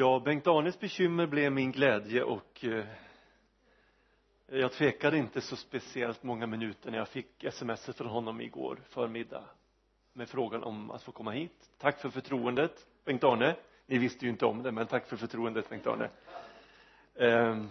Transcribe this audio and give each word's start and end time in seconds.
Ja, 0.00 0.20
Bengt-Arnes 0.20 0.80
bekymmer 0.80 1.26
blev 1.26 1.52
min 1.52 1.72
glädje 1.72 2.22
och 2.22 2.64
eh, 2.64 2.84
jag 4.46 4.72
tvekade 4.72 5.16
inte 5.18 5.40
så 5.40 5.56
speciellt 5.56 6.22
många 6.22 6.46
minuter 6.46 6.90
när 6.90 6.98
jag 6.98 7.08
fick 7.08 7.44
sms 7.44 7.86
från 7.86 8.08
honom 8.08 8.40
igår 8.40 8.80
förmiddag 8.88 9.44
med 10.12 10.28
frågan 10.28 10.62
om 10.62 10.90
att 10.90 11.02
få 11.02 11.12
komma 11.12 11.30
hit. 11.30 11.70
Tack 11.78 12.00
för 12.00 12.10
förtroendet 12.10 12.86
Bengt-Arne 13.04 13.56
ni 13.86 13.98
visste 13.98 14.24
ju 14.24 14.30
inte 14.30 14.46
om 14.46 14.62
det 14.62 14.72
men 14.72 14.86
tack 14.86 15.06
för 15.06 15.16
förtroendet 15.16 15.68
Bengt-Arne 15.68 16.08
eh, 17.14 17.64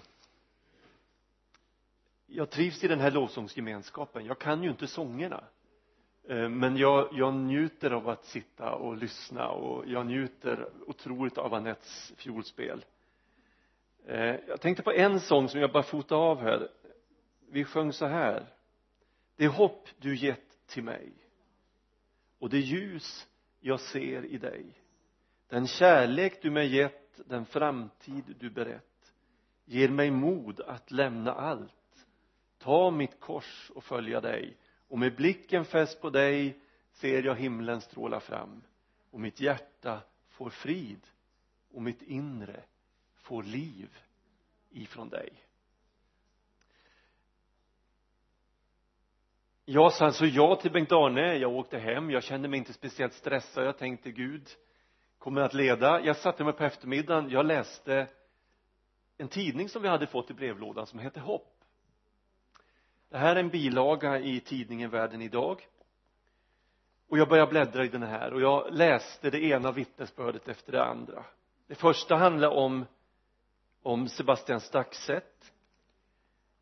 jag 2.28 2.50
trivs 2.50 2.84
i 2.84 2.88
den 2.88 3.00
här 3.00 3.12
lovsångsgemenskapen. 3.12 4.26
Jag 4.26 4.40
kan 4.40 4.64
ju 4.64 4.70
inte 4.70 4.88
sångerna. 4.88 5.44
Eh, 6.30 6.50
men 6.50 6.78
jag, 6.78 7.10
jag 7.12 7.34
njuter 7.34 7.92
av 7.92 8.10
att 8.10 8.26
sitta 8.26 8.72
och 8.72 8.98
lyssna 8.98 9.50
och 9.50 9.88
jag 9.88 10.06
njuter 10.06 10.70
otroligt 10.88 11.38
av 11.38 11.54
Anettes 11.54 12.14
fiolspel 12.18 12.86
eh, 14.06 14.36
jag 14.48 14.62
tänkte 14.62 14.84
på 14.84 14.92
en 14.92 15.20
sång 15.20 15.50
som 15.50 15.60
jag 15.60 15.72
bara 15.72 15.84
fotade 15.84 16.22
av 16.22 16.42
här. 16.42 16.70
Vi 17.52 17.64
sjöng 17.64 17.94
så 17.94 18.06
här. 18.06 18.46
Det 19.36 19.48
hopp 19.48 19.88
du 19.98 20.16
gett 20.16 20.68
till 20.68 20.84
mig 20.84 21.14
och 22.40 22.50
det 22.50 22.60
ljus 22.60 23.28
jag 23.60 23.80
ser 23.80 24.26
i 24.26 24.38
dig. 24.38 24.66
Den 25.48 25.68
kärlek 25.68 26.42
du 26.42 26.52
mig 26.52 26.76
gett 26.76 27.20
den 27.26 27.46
framtid 27.46 28.36
du 28.40 28.50
berett 28.50 29.14
ger 29.66 29.90
mig 29.90 30.12
mod 30.12 30.62
att 30.62 30.92
lämna 30.92 31.34
allt 31.34 32.06
ta 32.58 32.92
mitt 32.92 33.20
kors 33.20 33.72
och 33.76 33.84
följa 33.84 34.22
dig 34.22 34.58
och 34.90 35.00
med 35.00 35.16
blicken 35.16 35.66
fäst 35.66 36.02
på 36.02 36.10
dig 36.10 36.60
ser 36.92 37.24
jag 37.24 37.36
himlen 37.36 37.82
stråla 37.82 38.20
fram. 38.20 38.62
Och 39.12 39.20
mitt 39.20 39.40
hjärta 39.40 40.02
får 40.30 40.50
frid. 40.50 41.08
Och 41.74 41.82
mitt 41.82 42.02
inre 42.02 42.64
får 43.16 43.44
liv 43.44 43.98
ifrån 44.70 45.10
dig. 45.10 45.34
Jag 49.66 49.94
sa 49.94 50.06
alltså 50.06 50.26
ja 50.26 50.56
till 50.56 50.72
Bengt-Arne 50.72 51.36
jag 51.36 51.52
åkte 51.52 51.78
hem. 51.78 52.12
Jag 52.12 52.24
kände 52.24 52.48
mig 52.48 52.58
inte 52.58 52.74
speciellt 52.74 53.14
stressad. 53.14 53.66
Jag 53.66 53.78
tänkte 53.78 54.12
Gud 54.12 54.48
kommer 55.18 55.42
att 55.42 55.54
leda? 55.54 56.02
Jag 56.02 56.18
satte 56.18 56.44
mig 56.44 56.54
på 56.54 56.64
eftermiddagen. 56.64 57.30
Jag 57.30 57.46
läste 57.46 58.08
en 59.18 59.28
tidning 59.28 59.70
som 59.70 59.82
vi 59.82 59.88
hade 59.88 60.08
fått 60.08 60.32
i 60.32 60.34
brevlådan 60.34 60.88
som 60.88 61.00
hette 61.00 61.20
Hopp 61.20 61.59
det 63.10 63.18
här 63.18 63.36
är 63.36 63.40
en 63.40 63.50
bilaga 63.50 64.20
i 64.20 64.40
tidningen 64.40 64.90
Världen 64.90 65.22
idag. 65.22 65.68
Och 67.10 67.18
jag 67.18 67.30
började 67.30 67.52
bläddra 67.52 67.86
i 67.86 67.88
den 67.88 68.04
här. 68.04 68.34
Och 68.34 68.42
jag 68.42 68.74
läste 68.74 69.30
det 69.30 69.44
ena 69.44 69.72
vittnesbördet 69.72 70.48
efter 70.48 70.72
det 70.72 70.84
andra. 70.84 71.26
Det 71.68 71.76
första 71.76 72.16
handlar 72.16 72.50
om 72.50 72.86
om 73.84 74.08
Sebastian 74.08 74.62
Staxet. 74.62 75.54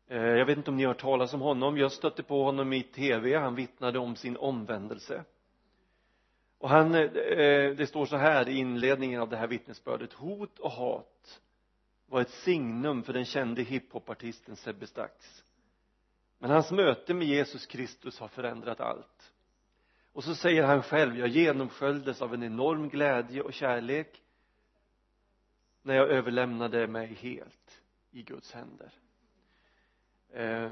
Eh, 0.08 0.22
jag 0.22 0.46
vet 0.46 0.56
inte 0.56 0.70
om 0.70 0.76
ni 0.76 0.84
har 0.84 0.94
hört 0.94 1.00
talas 1.00 1.34
om 1.34 1.40
honom. 1.40 1.78
Jag 1.78 1.92
stötte 1.92 2.22
på 2.22 2.44
honom 2.44 2.72
i 2.72 2.82
tv 2.82 3.36
han 3.36 3.54
vittnade 3.54 3.98
om 3.98 4.16
sin 4.16 4.36
omvändelse. 4.36 5.24
Och 6.58 6.68
han 6.68 6.94
eh, 6.94 7.10
det 7.76 7.88
står 7.88 8.06
så 8.06 8.16
här 8.16 8.48
i 8.48 8.58
inledningen 8.58 9.20
av 9.20 9.28
det 9.28 9.36
här 9.36 9.46
vittnesbördet. 9.46 10.12
Hot 10.12 10.58
och 10.58 10.70
hat 10.70 11.40
var 12.06 12.20
ett 12.20 12.30
signum 12.30 13.02
för 13.02 13.12
den 13.12 13.24
kände 13.24 13.62
hiphopartisten 13.62 14.56
Sebbe 14.56 14.86
Stax 14.86 15.44
men 16.38 16.50
hans 16.50 16.70
möte 16.70 17.14
med 17.14 17.26
Jesus 17.26 17.66
Kristus 17.66 18.18
har 18.18 18.28
förändrat 18.28 18.80
allt. 18.80 19.32
Och 20.12 20.24
så 20.24 20.34
säger 20.34 20.62
han 20.62 20.82
själv 20.82 21.18
jag 21.18 21.28
genomsköljdes 21.28 22.22
av 22.22 22.34
en 22.34 22.42
enorm 22.42 22.88
glädje 22.88 23.42
och 23.42 23.52
kärlek 23.52 24.22
när 25.82 25.94
jag 25.94 26.10
överlämnade 26.10 26.86
mig 26.86 27.06
helt 27.14 27.82
i 28.10 28.22
Guds 28.22 28.52
händer. 28.52 28.92
Eh, 30.32 30.70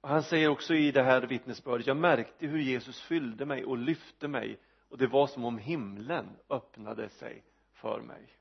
han 0.00 0.22
säger 0.22 0.48
också 0.48 0.74
i 0.74 0.90
det 0.90 1.02
här 1.02 1.22
vittnesbördet 1.22 1.86
jag 1.86 1.96
märkte 1.96 2.46
hur 2.46 2.58
Jesus 2.58 3.00
fyllde 3.00 3.46
mig 3.46 3.64
och 3.64 3.78
lyfte 3.78 4.28
mig 4.28 4.58
och 4.88 4.98
det 4.98 5.06
var 5.06 5.26
som 5.26 5.44
om 5.44 5.58
himlen 5.58 6.36
öppnade 6.48 7.08
sig 7.08 7.44
för 7.72 8.00
mig 8.00 8.37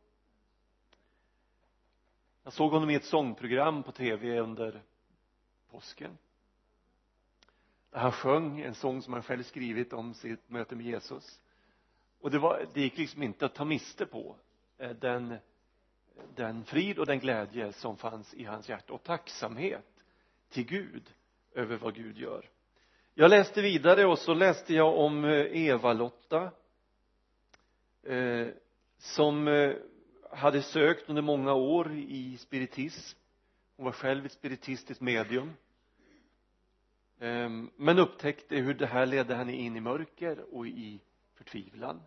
jag 2.47 2.53
såg 2.53 2.71
honom 2.71 2.89
i 2.89 2.95
ett 2.95 3.05
sångprogram 3.05 3.83
på 3.83 3.91
tv 3.91 4.39
under 4.39 4.81
påsken. 5.71 6.17
Där 7.91 7.99
han 7.99 8.11
sjöng 8.11 8.61
en 8.61 8.75
sång 8.75 9.01
som 9.01 9.13
han 9.13 9.23
själv 9.23 9.43
skrivit 9.43 9.93
om 9.93 10.13
sitt 10.13 10.49
möte 10.49 10.75
med 10.75 10.85
Jesus. 10.85 11.41
Och 12.21 12.31
det 12.31 12.39
var 12.39 12.65
det 12.73 12.81
gick 12.81 12.97
liksom 12.97 13.23
inte 13.23 13.45
att 13.45 13.55
ta 13.55 13.65
miste 13.65 14.05
på 14.05 14.35
eh, 14.77 14.89
den 14.89 15.37
den 16.35 16.63
frid 16.63 16.99
och 16.99 17.05
den 17.05 17.19
glädje 17.19 17.73
som 17.73 17.97
fanns 17.97 18.33
i 18.33 18.43
hans 18.43 18.69
hjärta 18.69 18.93
och 18.93 19.03
tacksamhet 19.03 20.03
till 20.49 20.65
Gud 20.65 21.13
över 21.53 21.77
vad 21.77 21.95
Gud 21.95 22.17
gör. 22.17 22.49
Jag 23.13 23.29
läste 23.29 23.61
vidare 23.61 24.05
och 24.05 24.19
så 24.19 24.33
läste 24.33 24.73
jag 24.73 24.97
om 24.97 25.25
eh, 25.25 25.67
Eva-Lotta 25.67 26.51
eh, 28.03 28.47
som 28.97 29.47
eh, 29.47 29.75
hade 30.31 30.61
sökt 30.61 31.09
under 31.09 31.21
många 31.21 31.53
år 31.53 31.91
i 31.93 32.37
spiritism. 32.37 33.19
Hon 33.75 33.85
var 33.85 33.91
själv 33.91 34.25
ett 34.25 34.31
spiritistiskt 34.31 35.01
medium. 35.01 35.53
Ehm, 37.19 37.71
men 37.75 37.99
upptäckte 37.99 38.55
hur 38.55 38.73
det 38.73 38.85
här 38.85 39.05
ledde 39.05 39.35
henne 39.35 39.53
in 39.53 39.75
i 39.75 39.81
mörker 39.81 40.55
och 40.55 40.67
i 40.67 41.01
förtvivlan. 41.33 42.01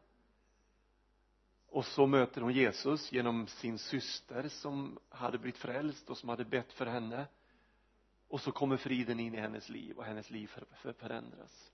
Och 1.69 1.85
så 1.85 2.07
möter 2.07 2.41
hon 2.41 2.53
Jesus 2.53 3.13
genom 3.13 3.47
sin 3.47 3.79
syster 3.79 4.49
som 4.49 4.99
hade 5.09 5.39
blivit 5.39 5.59
frälst 5.59 6.11
och 6.11 6.19
som 6.19 6.29
hade 6.29 6.45
bett 6.45 6.73
för 6.73 6.87
henne. 6.87 7.27
Och 8.29 8.41
så 8.41 8.53
kommer 8.53 8.77
friden 8.77 9.21
in 9.21 9.35
i 9.35 9.41
hennes 9.41 9.69
liv 9.69 9.97
och 9.97 10.05
hennes 10.05 10.31
liv 10.31 10.51
förändras 10.99 11.70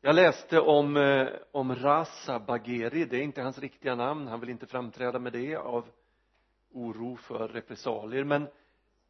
jag 0.00 0.14
läste 0.14 0.60
om, 0.60 0.96
eh, 0.96 1.28
om 1.52 1.74
Rasa 1.74 2.38
Bagheri, 2.38 3.04
det 3.04 3.16
är 3.16 3.22
inte 3.22 3.42
hans 3.42 3.58
riktiga 3.58 3.94
namn, 3.94 4.28
han 4.28 4.40
vill 4.40 4.50
inte 4.50 4.66
framträda 4.66 5.18
med 5.18 5.32
det 5.32 5.56
av 5.56 5.86
oro 6.72 7.16
för 7.16 7.48
repressalier. 7.48 8.24
Men 8.24 8.48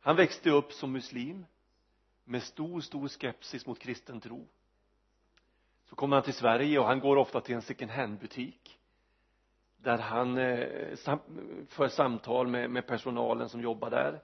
han 0.00 0.16
växte 0.16 0.50
upp 0.50 0.72
som 0.72 0.92
muslim 0.92 1.46
med 2.24 2.42
stor, 2.42 2.80
stor 2.80 3.08
skepsis 3.08 3.66
mot 3.66 3.78
kristen 3.78 4.20
tro. 4.20 4.48
Så 5.88 5.96
kommer 5.96 6.16
han 6.16 6.24
till 6.24 6.34
Sverige 6.34 6.78
och 6.78 6.86
han 6.86 7.00
går 7.00 7.16
ofta 7.16 7.40
till 7.40 7.54
en 7.54 7.62
second 7.62 7.90
hand 7.90 8.18
butik 8.18 8.78
där 9.76 9.98
han 9.98 10.38
eh, 10.38 10.96
sam, 10.96 11.18
för 11.68 11.88
samtal 11.88 12.46
med, 12.46 12.70
med 12.70 12.86
personalen 12.86 13.48
som 13.48 13.60
jobbar 13.60 13.90
där 13.90 14.22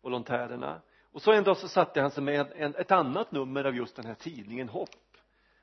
volontärerna. 0.00 0.80
Och 1.12 1.22
så 1.22 1.32
en 1.32 1.44
dag 1.44 1.56
så 1.56 1.68
satte 1.68 2.00
han 2.00 2.10
sig 2.10 2.22
med 2.22 2.52
en, 2.56 2.74
ett 2.74 2.90
annat 2.90 3.32
nummer 3.32 3.64
av 3.64 3.76
just 3.76 3.96
den 3.96 4.06
här 4.06 4.14
tidningen 4.14 4.68
Hopp 4.68 4.88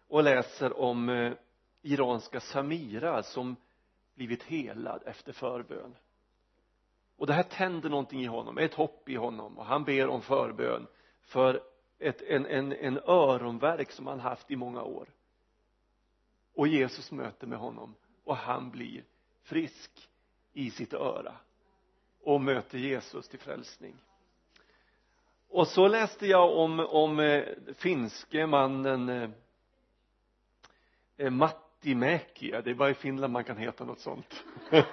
och 0.09 0.23
läser 0.23 0.79
om 0.79 1.09
eh, 1.09 1.33
iranska 1.81 2.39
Samira 2.39 3.23
som 3.23 3.55
blivit 4.15 4.43
helad 4.43 5.03
efter 5.05 5.33
förbön. 5.33 5.95
Och 7.17 7.27
det 7.27 7.33
här 7.33 7.43
tänder 7.43 7.89
någonting 7.89 8.21
i 8.21 8.25
honom, 8.25 8.57
ett 8.57 8.73
hopp 8.73 9.09
i 9.09 9.15
honom 9.15 9.57
och 9.57 9.65
han 9.65 9.83
ber 9.83 10.07
om 10.07 10.21
förbön 10.21 10.87
för 11.21 11.61
ett, 11.99 12.21
en, 12.21 12.45
en, 12.45 12.73
en 12.73 12.97
öronverk 12.97 13.91
som 13.91 14.07
han 14.07 14.19
haft 14.19 14.51
i 14.51 14.55
många 14.55 14.81
år. 14.81 15.07
Och 16.55 16.67
Jesus 16.67 17.11
möter 17.11 17.47
med 17.47 17.59
honom 17.59 17.95
och 18.23 18.37
han 18.37 18.71
blir 18.71 19.03
frisk 19.43 20.09
i 20.53 20.71
sitt 20.71 20.93
öra 20.93 21.35
och 22.23 22.41
möter 22.41 22.77
Jesus 22.77 23.29
till 23.29 23.39
frälsning. 23.39 23.95
Och 25.49 25.67
så 25.67 25.87
läste 25.87 26.27
jag 26.27 26.57
om, 26.57 26.79
om 26.79 27.19
eh, 27.19 27.43
finske 27.77 28.47
mannen 28.47 29.09
eh, 29.09 29.29
eh, 31.19 31.29
Matti 31.29 31.95
Mäki, 31.95 32.51
det 32.51 32.69
är 32.69 32.73
bara 32.73 32.89
i 32.89 32.93
Finland 32.93 33.33
man 33.33 33.43
kan 33.43 33.57
heta 33.57 33.85
något 33.85 33.99
sånt. 33.99 34.43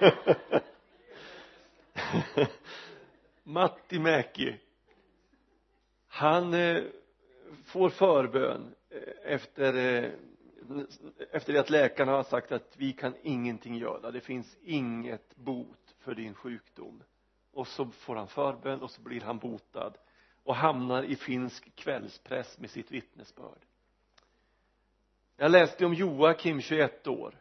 Matti 3.43 3.99
Mäki. 3.99 4.57
Han 6.09 6.55
eh, 6.55 6.83
får 7.65 7.91
förbön 7.91 8.75
eh, 8.91 9.33
efter 9.33 9.75
eh, 10.05 10.11
efter 11.31 11.53
det 11.53 11.61
att 11.61 11.71
läkarna 11.71 12.13
har 12.13 12.23
sagt 12.23 12.53
att 12.53 12.75
vi 12.77 12.93
kan 12.93 13.15
ingenting 13.23 13.77
göra. 13.77 14.11
Det 14.11 14.21
finns 14.21 14.57
inget 14.63 15.37
bot 15.37 15.95
för 15.99 16.15
din 16.15 16.35
sjukdom. 16.35 17.03
Och 17.53 17.67
så 17.67 17.87
får 17.87 18.17
han 18.17 18.29
förbön 18.29 18.81
och 18.81 18.91
så 18.91 19.03
blir 19.03 19.21
han 19.21 19.39
botad 19.39 19.93
och 20.45 20.57
hamnar 20.57 21.03
i 21.03 21.17
finsk 21.17 21.75
kvällspress 21.75 22.59
med 22.59 22.71
sitt 22.71 22.91
vittnesbörd 22.91 23.67
jag 25.37 25.51
läste 25.51 25.87
om 25.87 25.95
Joakim 25.95 26.61
21 26.61 27.07
år. 27.07 27.35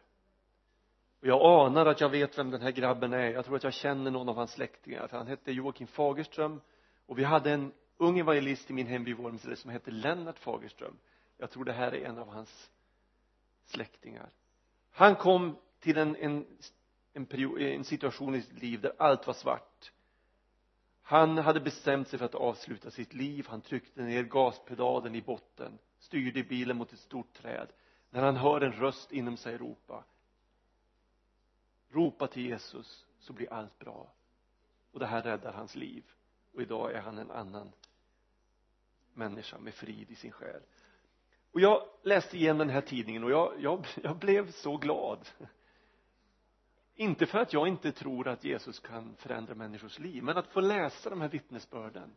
Och 1.20 1.26
jag 1.26 1.66
anar 1.66 1.86
att 1.86 2.00
jag 2.00 2.08
vet 2.08 2.38
vem 2.38 2.50
den 2.50 2.60
här 2.60 2.70
grabben 2.70 3.12
är. 3.12 3.30
Jag 3.30 3.44
tror 3.44 3.56
att 3.56 3.64
jag 3.64 3.74
känner 3.74 4.10
någon 4.10 4.28
av 4.28 4.36
hans 4.36 4.50
släktingar. 4.50 5.06
För 5.08 5.16
han 5.16 5.26
hette 5.26 5.52
Joakim 5.52 5.86
Fagerström. 5.86 6.60
Och 7.06 7.18
vi 7.18 7.24
hade 7.24 7.52
en 7.52 7.72
ung 7.96 8.18
evangelist 8.18 8.70
i 8.70 8.72
min 8.72 8.86
hemby 8.86 9.12
Vormsele 9.12 9.56
som 9.56 9.70
hette 9.70 9.90
Lennart 9.90 10.38
Fagerström. 10.38 10.96
Jag 11.38 11.50
tror 11.50 11.64
det 11.64 11.72
här 11.72 11.94
är 11.94 12.04
en 12.04 12.18
av 12.18 12.28
hans 12.28 12.70
släktingar. 13.64 14.28
Han 14.90 15.14
kom 15.14 15.56
till 15.80 15.98
en, 15.98 16.16
en, 16.16 16.46
en, 17.12 17.26
period, 17.26 17.60
en 17.60 17.84
situation 17.84 18.34
i 18.34 18.42
sitt 18.42 18.62
liv 18.62 18.80
där 18.80 18.92
allt 18.98 19.26
var 19.26 19.34
svart. 19.34 19.92
Han 21.02 21.38
hade 21.38 21.60
bestämt 21.60 22.08
sig 22.08 22.18
för 22.18 22.26
att 22.26 22.34
avsluta 22.34 22.90
sitt 22.90 23.14
liv. 23.14 23.46
Han 23.48 23.60
tryckte 23.60 24.02
ner 24.02 24.22
gaspedalen 24.22 25.14
i 25.14 25.22
botten 25.22 25.78
styrde 25.98 26.42
bilen 26.42 26.76
mot 26.76 26.92
ett 26.92 26.98
stort 26.98 27.32
träd 27.32 27.68
när 28.10 28.22
han 28.22 28.36
hör 28.36 28.60
en 28.60 28.72
röst 28.72 29.12
inom 29.12 29.36
sig 29.36 29.58
ropa 29.58 30.04
ropa 31.96 32.26
till 32.26 32.46
Jesus 32.46 33.06
så 33.18 33.32
blir 33.32 33.52
allt 33.52 33.78
bra. 33.78 34.12
Och 34.92 35.00
det 35.00 35.06
här 35.06 35.22
räddar 35.22 35.52
hans 35.52 35.74
liv. 35.74 36.04
Och 36.52 36.62
idag 36.62 36.92
är 36.92 37.00
han 37.00 37.18
en 37.18 37.30
annan 37.30 37.72
människa 39.14 39.58
med 39.58 39.74
frid 39.74 40.10
i 40.10 40.14
sin 40.14 40.32
själ. 40.32 40.62
Och 41.52 41.60
jag 41.60 41.88
läste 42.02 42.36
igen 42.36 42.58
den 42.58 42.70
här 42.70 42.80
tidningen 42.80 43.24
och 43.24 43.30
jag, 43.30 43.54
jag, 43.60 43.86
jag 44.02 44.16
blev 44.16 44.50
så 44.50 44.76
glad. 44.76 45.28
Inte 46.94 47.26
för 47.26 47.38
att 47.38 47.52
jag 47.52 47.68
inte 47.68 47.92
tror 47.92 48.28
att 48.28 48.44
Jesus 48.44 48.80
kan 48.80 49.16
förändra 49.16 49.54
människors 49.54 49.98
liv 49.98 50.22
men 50.22 50.36
att 50.36 50.46
få 50.46 50.60
läsa 50.60 51.10
de 51.10 51.20
här 51.20 51.28
vittnesbörden 51.28 52.12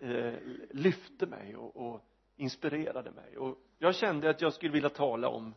eh, 0.00 0.34
lyfte 0.70 1.26
mig 1.26 1.56
och, 1.56 1.76
och 1.76 2.04
inspirerade 2.36 3.10
mig. 3.10 3.38
Och 3.38 3.58
jag 3.78 3.94
kände 3.94 4.30
att 4.30 4.40
jag 4.40 4.52
skulle 4.52 4.72
vilja 4.72 4.90
tala 4.90 5.28
om 5.28 5.54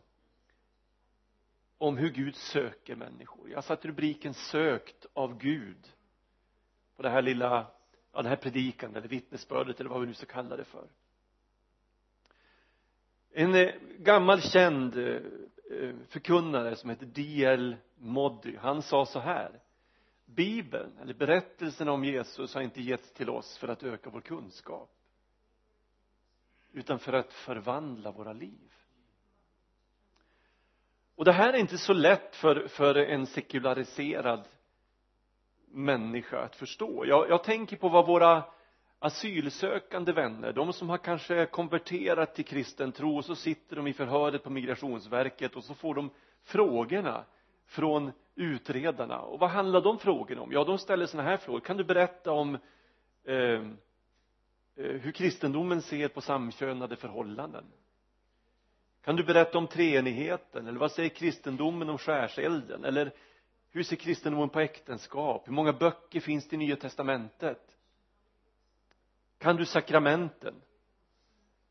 om 1.78 1.96
hur 1.96 2.10
Gud 2.10 2.36
söker 2.36 2.96
människor. 2.96 3.50
Jag 3.50 3.64
satte 3.64 3.88
rubriken 3.88 4.34
sökt 4.34 5.06
av 5.12 5.38
Gud 5.38 5.88
på 6.96 7.02
det 7.02 7.10
här 7.10 7.22
lilla 7.22 7.66
ja, 8.12 8.22
den 8.22 8.26
här 8.26 8.36
predikan 8.36 8.96
eller 8.96 9.08
vittnesbördet 9.08 9.80
eller 9.80 9.90
vad 9.90 10.00
vi 10.00 10.06
nu 10.06 10.14
ska 10.14 10.26
kalla 10.26 10.56
det 10.56 10.64
för. 10.64 10.88
En 13.30 13.54
eh, 13.54 13.74
gammal 13.98 14.40
känd 14.40 14.96
eh, 14.96 15.16
eh 15.70 15.94
förkunnare 16.08 16.76
som 16.76 16.90
heter 16.90 17.06
D.L. 17.06 17.76
Moddy 17.96 18.56
han 18.56 18.82
sa 18.82 19.06
så 19.06 19.18
här. 19.18 19.60
Bibeln 20.24 20.98
eller 21.02 21.14
berättelsen 21.14 21.88
om 21.88 22.04
Jesus 22.04 22.54
har 22.54 22.62
inte 22.62 22.82
getts 22.82 23.12
till 23.12 23.30
oss 23.30 23.58
för 23.58 23.68
att 23.68 23.82
öka 23.82 24.10
vår 24.10 24.20
kunskap 24.20 24.97
utan 26.78 26.98
för 26.98 27.12
att 27.12 27.32
förvandla 27.32 28.10
våra 28.12 28.32
liv. 28.32 28.72
Och 31.16 31.24
det 31.24 31.32
här 31.32 31.52
är 31.52 31.58
inte 31.58 31.78
så 31.78 31.92
lätt 31.92 32.36
för, 32.36 32.68
för 32.68 32.94
en 32.94 33.26
sekulariserad 33.26 34.48
människa 35.68 36.38
att 36.40 36.56
förstå. 36.56 37.06
Jag, 37.06 37.30
jag 37.30 37.44
tänker 37.44 37.76
på 37.76 37.88
vad 37.88 38.06
våra 38.06 38.42
asylsökande 38.98 40.12
vänner, 40.12 40.52
de 40.52 40.72
som 40.72 40.88
har 40.88 40.98
kanske 40.98 41.46
konverterat 41.46 42.34
till 42.34 42.44
kristen 42.44 42.92
tro 42.92 43.16
och 43.16 43.24
så 43.24 43.34
sitter 43.34 43.76
de 43.76 43.86
i 43.86 43.92
förhöret 43.92 44.44
på 44.44 44.50
migrationsverket 44.50 45.56
och 45.56 45.64
så 45.64 45.74
får 45.74 45.94
de 45.94 46.10
frågorna 46.44 47.24
från 47.66 48.12
utredarna. 48.34 49.20
Och 49.20 49.38
vad 49.38 49.50
handlar 49.50 49.80
de 49.80 49.98
frågorna 49.98 50.42
om? 50.42 50.52
Ja 50.52 50.64
de 50.64 50.78
ställer 50.78 51.06
sådana 51.06 51.28
här 51.28 51.36
frågor. 51.36 51.60
Kan 51.60 51.76
du 51.76 51.84
berätta 51.84 52.32
om 52.32 52.58
eh, 53.24 53.34
eh, 53.34 53.62
Eh, 54.78 54.84
hur 54.84 55.12
kristendomen 55.12 55.82
ser 55.82 56.08
på 56.08 56.20
samkönade 56.20 56.96
förhållanden. 56.96 57.64
Kan 59.04 59.16
du 59.16 59.24
berätta 59.24 59.58
om 59.58 59.66
treenigheten 59.66 60.66
eller 60.66 60.78
vad 60.78 60.92
säger 60.92 61.08
kristendomen 61.08 61.90
om 61.90 61.98
skärselden? 61.98 62.84
Eller 62.84 63.12
hur 63.70 63.82
ser 63.82 63.96
kristendomen 63.96 64.48
på 64.48 64.60
äktenskap? 64.60 65.48
Hur 65.48 65.52
många 65.52 65.72
böcker 65.72 66.20
finns 66.20 66.48
det 66.48 66.56
i 66.56 66.58
nya 66.58 66.76
testamentet? 66.76 67.76
Kan 69.38 69.56
du 69.56 69.66
sakramenten? 69.66 70.54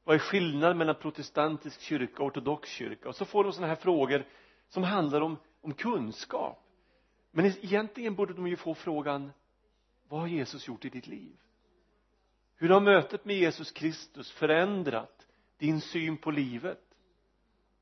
Vad 0.03 0.15
är 0.15 0.19
skillnaden 0.19 0.77
mellan 0.77 0.95
protestantisk 0.95 1.81
kyrka 1.81 2.23
och 2.23 2.27
ortodox 2.27 2.69
kyrka? 2.69 3.09
Och 3.09 3.15
så 3.15 3.25
får 3.25 3.43
de 3.43 3.53
sådana 3.53 3.67
här 3.67 3.81
frågor 3.81 4.25
som 4.69 4.83
handlar 4.83 5.21
om, 5.21 5.37
om 5.61 5.73
kunskap. 5.73 6.63
Men 7.31 7.45
egentligen 7.45 8.15
borde 8.15 8.33
de 8.33 8.47
ju 8.47 8.55
få 8.55 8.73
frågan 8.73 9.31
vad 10.07 10.19
har 10.19 10.27
Jesus 10.27 10.67
gjort 10.67 10.85
i 10.85 10.89
ditt 10.89 11.07
liv? 11.07 11.37
Hur 12.57 12.69
har 12.69 12.81
mötet 12.81 13.25
med 13.25 13.35
Jesus 13.35 13.71
Kristus 13.71 14.31
förändrat 14.31 15.27
din 15.57 15.81
syn 15.81 16.17
på 16.17 16.31
livet? 16.31 16.81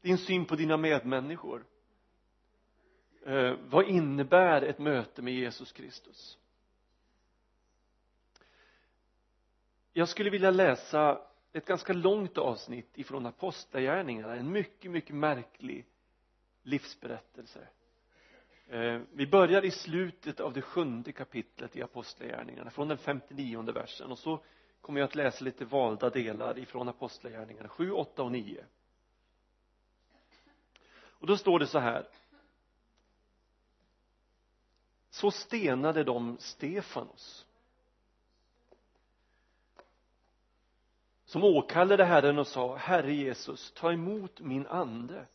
Din 0.01 0.17
syn 0.17 0.45
på 0.45 0.55
dina 0.55 0.77
medmänniskor? 0.77 1.65
Eh, 3.25 3.53
vad 3.69 3.87
innebär 3.87 4.61
ett 4.61 4.79
möte 4.79 5.21
med 5.21 5.33
Jesus 5.33 5.71
Kristus? 5.71 6.37
Jag 9.93 10.09
skulle 10.09 10.29
vilja 10.29 10.51
läsa 10.51 11.21
ett 11.53 11.65
ganska 11.65 11.93
långt 11.93 12.37
avsnitt 12.37 12.97
ifrån 12.97 13.25
apostlagärningarna 13.25 14.35
en 14.35 14.51
mycket 14.51 14.91
mycket 14.91 15.15
märklig 15.15 15.85
livsberättelse. 16.63 17.67
Eh, 18.67 19.01
vi 19.13 19.27
börjar 19.27 19.65
i 19.65 19.71
slutet 19.71 20.39
av 20.39 20.53
det 20.53 20.61
sjunde 20.61 21.11
kapitlet 21.11 21.75
i 21.75 21.81
apostlagärningarna 21.81 22.69
från 22.69 22.87
den 22.87 22.97
59 22.97 23.71
versen 23.71 24.11
och 24.11 24.19
så 24.19 24.43
kommer 24.85 24.99
jag 24.99 25.07
att 25.07 25.15
läsa 25.15 25.45
lite 25.45 25.65
valda 25.65 26.09
delar 26.09 26.59
ifrån 26.59 26.89
apostlagärningarna 26.89 27.69
7, 27.69 27.91
8 27.91 28.23
och 28.23 28.31
9 28.31 28.65
och 31.25 31.27
då 31.27 31.37
står 31.37 31.59
det 31.59 31.67
så 31.67 31.79
här. 31.79 32.07
Så 35.09 35.31
stenade 35.31 36.03
de 36.03 36.37
Stefanos 36.39 37.45
som 41.25 41.43
åkallade 41.43 42.05
Herren 42.05 42.39
och 42.39 42.47
sa 42.47 42.75
Herre 42.75 43.13
Jesus 43.13 43.71
ta 43.71 43.91
emot 43.91 44.39
min 44.39 44.67
ande. 44.67 45.25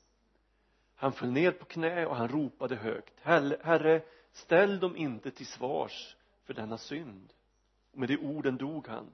Han 0.95 1.13
föll 1.13 1.31
ner 1.31 1.51
på 1.51 1.65
knä 1.65 2.07
och 2.07 2.17
han 2.17 2.29
ropade 2.29 2.77
högt 2.77 3.15
Herre 3.21 4.03
ställ 4.33 4.81
dem 4.81 4.97
inte 4.97 5.31
till 5.31 5.47
svars 5.47 6.17
för 6.45 6.55
denna 6.55 6.79
synd. 6.79 7.33
Och 7.93 7.99
med 7.99 8.09
de 8.09 8.19
orden 8.19 8.57
dog 8.57 8.89
han 8.89 9.11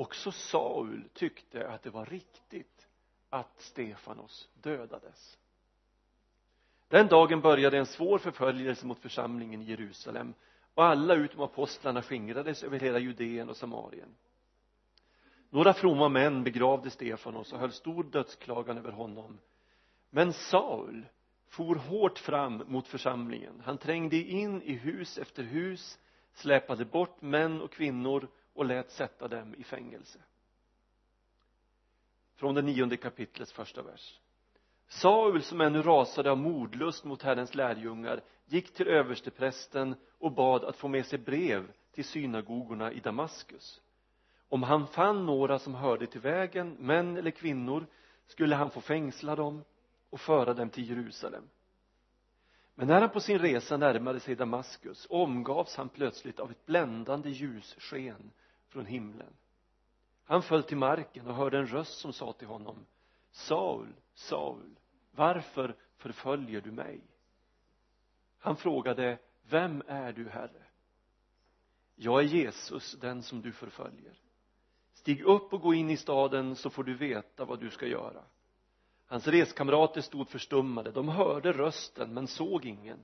också 0.00 0.32
Saul 0.32 1.04
tyckte 1.12 1.68
att 1.68 1.82
det 1.82 1.90
var 1.90 2.06
riktigt 2.06 2.88
att 3.30 3.60
Stefanos 3.60 4.48
dödades. 4.54 5.38
Den 6.88 7.06
dagen 7.06 7.40
började 7.40 7.78
en 7.78 7.86
svår 7.86 8.18
förföljelse 8.18 8.86
mot 8.86 8.98
församlingen 8.98 9.62
i 9.62 9.64
Jerusalem 9.64 10.34
och 10.74 10.84
alla 10.84 11.14
utom 11.14 11.40
apostlarna 11.40 12.02
skingrades 12.02 12.62
över 12.62 12.80
hela 12.80 12.98
Judeen 12.98 13.48
och 13.48 13.56
Samarien. 13.56 14.16
Några 15.50 15.74
fromma 15.74 16.08
män 16.08 16.44
begravde 16.44 16.90
Stefanos 16.90 17.52
och 17.52 17.58
höll 17.58 17.72
stor 17.72 18.04
dödsklagan 18.04 18.78
över 18.78 18.92
honom. 18.92 19.38
Men 20.10 20.32
Saul 20.32 21.06
for 21.48 21.74
hårt 21.74 22.18
fram 22.18 22.62
mot 22.66 22.88
församlingen. 22.88 23.62
Han 23.64 23.78
trängde 23.78 24.16
in 24.16 24.62
i 24.62 24.72
hus 24.72 25.18
efter 25.18 25.42
hus 25.42 25.98
släpade 26.32 26.84
bort 26.84 27.22
män 27.22 27.60
och 27.62 27.72
kvinnor 27.72 28.28
och 28.60 28.66
lät 28.66 28.90
sätta 28.90 29.28
dem 29.28 29.54
i 29.54 29.64
fängelse. 29.64 30.18
Från 32.36 32.54
det 32.54 32.62
nionde 32.62 32.96
kapitlets 32.96 33.52
första 33.52 33.82
vers. 33.82 34.20
Saul 34.88 35.42
som 35.42 35.60
ännu 35.60 35.82
rasade 35.82 36.30
av 36.30 36.38
mordlust 36.38 37.04
mot 37.04 37.22
Herrens 37.22 37.54
lärjungar 37.54 38.20
gick 38.46 38.74
till 38.74 38.88
översteprästen 38.88 39.94
och 40.18 40.32
bad 40.32 40.64
att 40.64 40.76
få 40.76 40.88
med 40.88 41.06
sig 41.06 41.18
brev 41.18 41.72
till 41.92 42.04
synagogorna 42.04 42.92
i 42.92 43.00
Damaskus. 43.00 43.80
Om 44.48 44.62
han 44.62 44.86
fann 44.86 45.26
några 45.26 45.58
som 45.58 45.74
hörde 45.74 46.06
till 46.06 46.20
vägen 46.20 46.76
män 46.78 47.16
eller 47.16 47.30
kvinnor 47.30 47.86
skulle 48.26 48.54
han 48.54 48.70
få 48.70 48.80
fängsla 48.80 49.36
dem 49.36 49.64
och 50.10 50.20
föra 50.20 50.54
dem 50.54 50.70
till 50.70 50.88
Jerusalem. 50.88 51.48
Men 52.74 52.88
när 52.88 53.00
han 53.00 53.10
på 53.10 53.20
sin 53.20 53.38
resa 53.38 53.76
närmade 53.76 54.20
sig 54.20 54.34
Damaskus 54.34 55.06
omgavs 55.10 55.76
han 55.76 55.88
plötsligt 55.88 56.40
av 56.40 56.50
ett 56.50 56.66
bländande 56.66 57.30
ljussken 57.30 58.30
från 58.70 58.86
himlen. 58.86 59.32
Han 60.24 60.42
föll 60.42 60.62
till 60.62 60.76
marken 60.76 61.26
och 61.26 61.34
hörde 61.34 61.58
en 61.58 61.66
röst 61.66 61.98
som 61.98 62.12
sa 62.12 62.32
till 62.32 62.48
honom 62.48 62.86
Saul, 63.30 63.94
Saul 64.14 64.76
varför 65.10 65.76
förföljer 65.96 66.60
du 66.60 66.70
mig? 66.70 67.00
Han 68.38 68.56
frågade 68.56 69.18
vem 69.42 69.82
är 69.86 70.12
du 70.12 70.28
herre? 70.28 70.62
Jag 71.94 72.20
är 72.20 72.24
Jesus 72.24 72.96
den 73.00 73.22
som 73.22 73.42
du 73.42 73.52
förföljer. 73.52 74.18
Stig 74.92 75.22
upp 75.22 75.52
och 75.52 75.60
gå 75.60 75.74
in 75.74 75.90
i 75.90 75.96
staden 75.96 76.56
så 76.56 76.70
får 76.70 76.84
du 76.84 76.94
veta 76.94 77.44
vad 77.44 77.60
du 77.60 77.70
ska 77.70 77.86
göra. 77.86 78.24
Hans 79.06 79.26
reskamrater 79.26 80.00
stod 80.00 80.28
förstummade. 80.28 80.90
De 80.90 81.08
hörde 81.08 81.52
rösten 81.52 82.14
men 82.14 82.26
såg 82.26 82.64
ingen. 82.64 83.00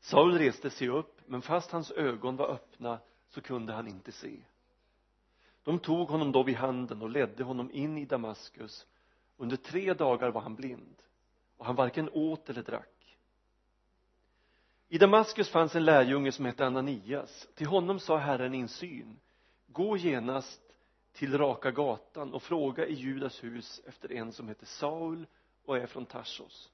Saul 0.00 0.38
reste 0.38 0.70
sig 0.70 0.88
upp 0.88 1.20
men 1.26 1.42
fast 1.42 1.70
hans 1.70 1.90
ögon 1.90 2.36
var 2.36 2.48
öppna 2.48 3.00
så 3.34 3.40
kunde 3.40 3.72
han 3.72 3.88
inte 3.88 4.12
se. 4.12 4.36
De 5.62 5.78
tog 5.78 6.08
honom 6.08 6.32
då 6.32 6.42
vid 6.42 6.56
handen 6.56 7.02
och 7.02 7.10
ledde 7.10 7.44
honom 7.44 7.70
in 7.72 7.98
i 7.98 8.04
Damaskus. 8.04 8.86
Under 9.36 9.56
tre 9.56 9.94
dagar 9.94 10.30
var 10.30 10.40
han 10.40 10.54
blind 10.54 11.02
och 11.56 11.66
han 11.66 11.74
varken 11.74 12.10
åt 12.12 12.50
eller 12.50 12.62
drack. 12.62 13.16
I 14.88 14.98
Damaskus 14.98 15.48
fanns 15.48 15.74
en 15.74 15.84
lärjunge 15.84 16.32
som 16.32 16.44
hette 16.44 16.66
Ananias. 16.66 17.48
Till 17.54 17.66
honom 17.66 18.00
sa 18.00 18.16
Herren 18.16 18.54
i 18.54 18.60
en 18.60 18.68
syn. 18.68 19.20
Gå 19.66 19.96
genast 19.96 20.62
till 21.12 21.38
raka 21.38 21.70
gatan 21.70 22.34
och 22.34 22.42
fråga 22.42 22.86
i 22.86 22.94
Judas 22.94 23.44
hus 23.44 23.80
efter 23.86 24.12
en 24.12 24.32
som 24.32 24.48
heter 24.48 24.66
Saul 24.66 25.26
och 25.64 25.78
är 25.78 25.86
från 25.86 26.06
Tarsos. 26.06 26.70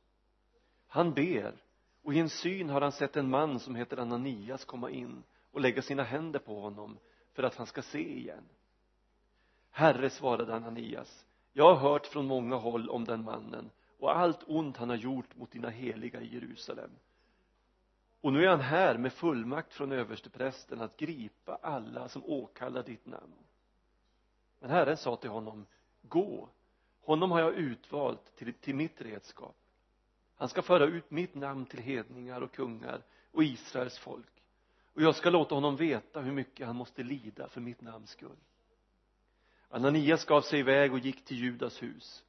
Han 0.87 1.15
ber 1.15 1.55
och 2.03 2.15
i 2.15 2.19
en 2.19 2.29
syn 2.29 2.71
har 2.71 2.81
han 2.81 2.93
sett 2.93 3.17
en 3.17 3.31
man 3.31 3.61
som 3.61 3.75
heter 3.75 3.97
Ananias 3.97 4.65
komma 4.65 4.91
in 4.91 5.23
och 5.51 5.61
lägga 5.61 5.83
sina 5.83 6.03
händer 6.03 6.39
på 6.39 6.61
honom 6.61 6.99
för 7.33 7.43
att 7.43 7.55
han 7.55 7.67
ska 7.67 7.83
se 7.83 8.19
igen. 8.19 8.45
Herre 9.71 10.11
svarade 10.11 10.55
Ananias 10.55 11.27
jag 11.53 11.75
har 11.75 11.91
hört 11.91 12.07
från 12.07 12.27
många 12.27 12.57
håll 12.57 12.91
om 12.91 13.05
den 13.05 13.25
mannen 13.25 13.71
och 13.99 14.17
allt 14.17 14.41
ont 14.47 14.77
han 14.77 14.89
har 14.89 14.97
gjort 14.97 15.37
mot 15.37 15.51
dina 15.51 15.69
heliga 15.69 16.21
i 16.21 16.35
Jerusalem. 16.35 16.91
Och 18.21 18.33
nu 18.33 18.45
är 18.45 18.49
han 18.49 18.61
här 18.61 18.99
med 18.99 19.13
fullmakt 19.13 19.73
från 19.73 19.93
översteprästen 19.93 20.81
att 20.81 20.97
gripa 20.97 21.59
alla 21.63 22.09
som 22.09 22.25
åkallar 22.25 22.83
ditt 22.83 23.07
namn. 23.07 23.35
Men 24.61 24.71
Herren 24.71 24.97
sa 24.97 25.17
till 25.17 25.31
honom 25.31 25.67
gå 26.03 26.49
honom 27.11 27.31
har 27.31 27.41
jag 27.41 27.55
utvalt 27.55 28.37
till, 28.37 28.55
till 28.55 28.75
mitt 28.75 29.01
redskap. 29.01 29.57
Han 30.37 30.49
ska 30.49 30.63
föra 30.63 30.85
ut 30.85 31.11
mitt 31.11 31.35
namn 31.35 31.67
till 31.67 31.81
hedningar 31.81 32.41
och 32.41 32.53
kungar 32.53 33.03
och 33.33 33.45
Israels 33.45 33.99
folk 33.99 34.40
och 35.01 35.07
jag 35.07 35.17
ska 35.17 35.31
låta 35.31 35.55
honom 35.55 35.77
veta 35.77 36.21
hur 36.21 36.33
mycket 36.33 36.67
han 36.67 36.77
måste 36.77 37.03
lida 37.03 37.49
för 37.49 37.61
mitt 37.61 37.81
namns 37.81 38.11
skull. 38.11 38.37
Ananias 39.69 40.25
gav 40.25 40.41
sig 40.41 40.61
iväg 40.61 40.93
och 40.93 40.99
gick 40.99 41.25
till 41.25 41.37
Judas 41.37 41.83
hus. 41.83 42.25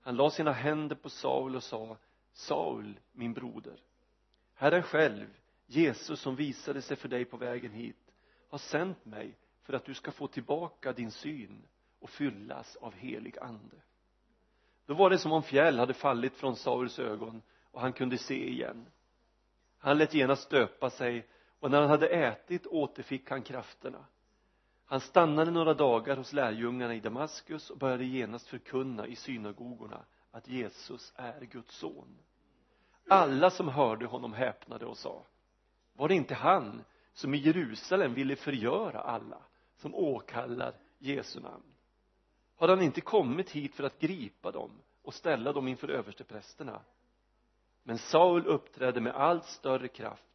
Han 0.00 0.16
la 0.16 0.30
sina 0.30 0.52
händer 0.52 0.96
på 0.96 1.10
Saul 1.10 1.56
och 1.56 1.62
sa 1.62 1.96
Saul, 2.32 3.00
min 3.12 3.32
broder 3.32 3.76
Herren 4.54 4.82
själv, 4.82 5.26
Jesus 5.66 6.20
som 6.20 6.36
visade 6.36 6.82
sig 6.82 6.96
för 6.96 7.08
dig 7.08 7.24
på 7.24 7.36
vägen 7.36 7.72
hit 7.72 8.12
har 8.48 8.58
sänt 8.58 9.04
mig 9.04 9.38
för 9.62 9.72
att 9.72 9.84
du 9.84 9.94
ska 9.94 10.10
få 10.10 10.26
tillbaka 10.26 10.92
din 10.92 11.10
syn 11.10 11.62
och 11.98 12.10
fyllas 12.10 12.76
av 12.76 12.94
helig 12.94 13.38
ande. 13.38 13.76
Då 14.86 14.94
var 14.94 15.10
det 15.10 15.18
som 15.18 15.32
om 15.32 15.42
fjäll 15.42 15.78
hade 15.78 15.94
fallit 15.94 16.34
från 16.34 16.56
Sauls 16.56 16.98
ögon 16.98 17.42
och 17.70 17.80
han 17.80 17.92
kunde 17.92 18.18
se 18.18 18.48
igen. 18.48 18.86
Han 19.78 19.98
lät 19.98 20.14
genast 20.14 20.50
döpa 20.50 20.90
sig 20.90 21.26
och 21.64 21.70
när 21.70 21.80
han 21.80 21.90
hade 21.90 22.08
ätit 22.08 22.66
återfick 22.66 23.30
han 23.30 23.42
krafterna. 23.42 24.04
Han 24.84 25.00
stannade 25.00 25.50
några 25.50 25.74
dagar 25.74 26.16
hos 26.16 26.32
lärjungarna 26.32 26.94
i 26.94 27.00
Damaskus 27.00 27.70
och 27.70 27.78
började 27.78 28.04
genast 28.04 28.48
förkunna 28.48 29.06
i 29.06 29.16
synagogorna 29.16 30.04
att 30.30 30.48
Jesus 30.48 31.12
är 31.16 31.40
Guds 31.40 31.76
son. 31.76 32.18
Alla 33.08 33.50
som 33.50 33.68
hörde 33.68 34.06
honom 34.06 34.32
häpnade 34.32 34.86
och 34.86 34.96
sa 34.96 35.24
var 35.92 36.08
det 36.08 36.14
inte 36.14 36.34
han 36.34 36.84
som 37.12 37.34
i 37.34 37.38
Jerusalem 37.38 38.14
ville 38.14 38.36
förgöra 38.36 39.00
alla 39.00 39.42
som 39.76 39.94
åkallar 39.94 40.74
Jesu 40.98 41.40
namn? 41.40 41.74
Har 42.56 42.68
han 42.68 42.82
inte 42.82 43.00
kommit 43.00 43.50
hit 43.50 43.74
för 43.74 43.84
att 43.84 43.98
gripa 43.98 44.50
dem 44.50 44.70
och 45.02 45.14
ställa 45.14 45.52
dem 45.52 45.68
inför 45.68 45.88
översteprästerna 45.88 46.80
men 47.82 47.98
Saul 47.98 48.46
uppträdde 48.46 49.00
med 49.00 49.14
allt 49.14 49.44
större 49.44 49.88
kraft 49.88 50.33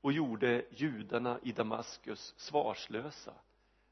och 0.00 0.12
gjorde 0.12 0.64
judarna 0.70 1.38
i 1.42 1.52
Damaskus 1.52 2.34
svarslösa 2.36 3.34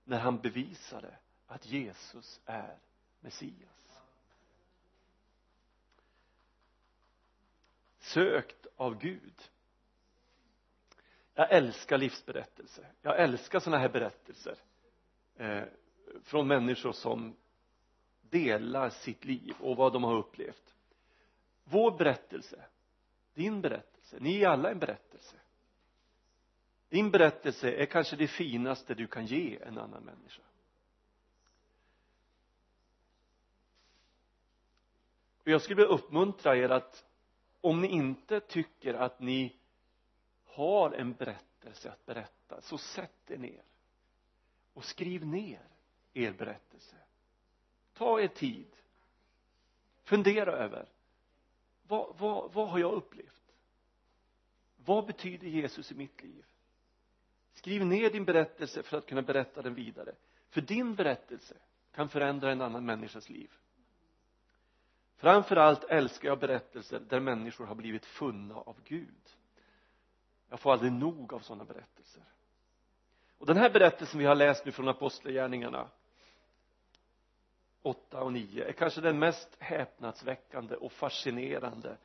när 0.04 0.18
han 0.18 0.38
bevisade 0.38 1.18
att 1.46 1.66
Jesus 1.66 2.40
är 2.44 2.78
Messias. 3.20 4.00
Sökt 7.98 8.66
av 8.76 8.98
Gud. 8.98 9.50
Jag 11.34 11.52
älskar 11.52 11.98
livsberättelser. 11.98 12.92
Jag 13.02 13.20
älskar 13.20 13.60
sådana 13.60 13.82
här 13.82 13.88
berättelser 13.88 14.58
eh, 15.36 15.64
från 16.22 16.48
människor 16.48 16.92
som 16.92 17.36
delar 18.20 18.90
sitt 18.90 19.24
liv 19.24 19.54
och 19.60 19.76
vad 19.76 19.92
de 19.92 20.04
har 20.04 20.16
upplevt. 20.16 20.74
Vår 21.64 21.98
berättelse 21.98 22.64
din 23.38 23.60
berättelse, 23.60 24.16
ni 24.20 24.42
är 24.42 24.48
alla 24.48 24.70
en 24.70 24.78
berättelse 24.78 25.36
din 26.88 27.10
berättelse 27.10 27.72
är 27.72 27.86
kanske 27.86 28.16
det 28.16 28.28
finaste 28.28 28.94
du 28.94 29.06
kan 29.06 29.26
ge 29.26 29.58
en 29.62 29.78
annan 29.78 30.04
människa. 30.04 30.42
Och 35.42 35.48
jag 35.48 35.62
skulle 35.62 35.76
vilja 35.76 35.94
uppmuntra 35.94 36.56
er 36.56 36.68
att 36.68 37.04
om 37.60 37.80
ni 37.80 37.88
inte 37.88 38.40
tycker 38.40 38.94
att 38.94 39.20
ni 39.20 39.56
har 40.44 40.90
en 40.90 41.12
berättelse 41.12 41.90
att 41.90 42.06
berätta 42.06 42.60
så 42.60 42.78
sätt 42.78 43.30
er 43.30 43.38
ner 43.38 43.62
och 44.72 44.84
skriv 44.84 45.26
ner 45.26 45.68
er 46.12 46.32
berättelse. 46.32 46.96
Ta 47.92 48.20
er 48.20 48.28
tid. 48.28 48.76
Fundera 50.02 50.52
över 50.52 50.88
vad, 51.82 52.18
vad, 52.18 52.52
vad 52.52 52.68
har 52.68 52.78
jag 52.78 52.92
upplevt? 52.92 53.54
Vad 54.76 55.06
betyder 55.06 55.46
Jesus 55.46 55.92
i 55.92 55.94
mitt 55.94 56.22
liv? 56.22 56.44
Skriv 57.58 57.86
ner 57.86 58.10
din 58.10 58.24
berättelse 58.24 58.82
för 58.82 58.98
att 58.98 59.06
kunna 59.06 59.22
berätta 59.22 59.62
den 59.62 59.74
vidare. 59.74 60.14
För 60.50 60.60
din 60.60 60.94
berättelse 60.94 61.54
kan 61.94 62.08
förändra 62.08 62.52
en 62.52 62.62
annan 62.62 62.86
människas 62.86 63.28
liv. 63.28 63.50
Framförallt 65.16 65.84
älskar 65.84 66.28
jag 66.28 66.38
berättelser 66.38 67.00
där 67.00 67.20
människor 67.20 67.66
har 67.66 67.74
blivit 67.74 68.04
funna 68.06 68.54
av 68.54 68.76
Gud. 68.84 69.36
Jag 70.48 70.60
får 70.60 70.72
aldrig 70.72 70.92
nog 70.92 71.34
av 71.34 71.40
sådana 71.40 71.64
berättelser. 71.64 72.22
Och 73.38 73.46
den 73.46 73.56
här 73.56 73.70
berättelsen 73.70 74.18
vi 74.18 74.26
har 74.26 74.34
läst 74.34 74.66
nu 74.66 74.72
från 74.72 74.88
apostlagärningarna 74.88 75.88
8 77.82 78.22
och 78.22 78.32
9 78.32 78.64
är 78.64 78.72
kanske 78.72 79.00
den 79.00 79.18
mest 79.18 79.56
häpnadsväckande 79.58 80.76
och 80.76 80.92
fascinerande 80.92 81.96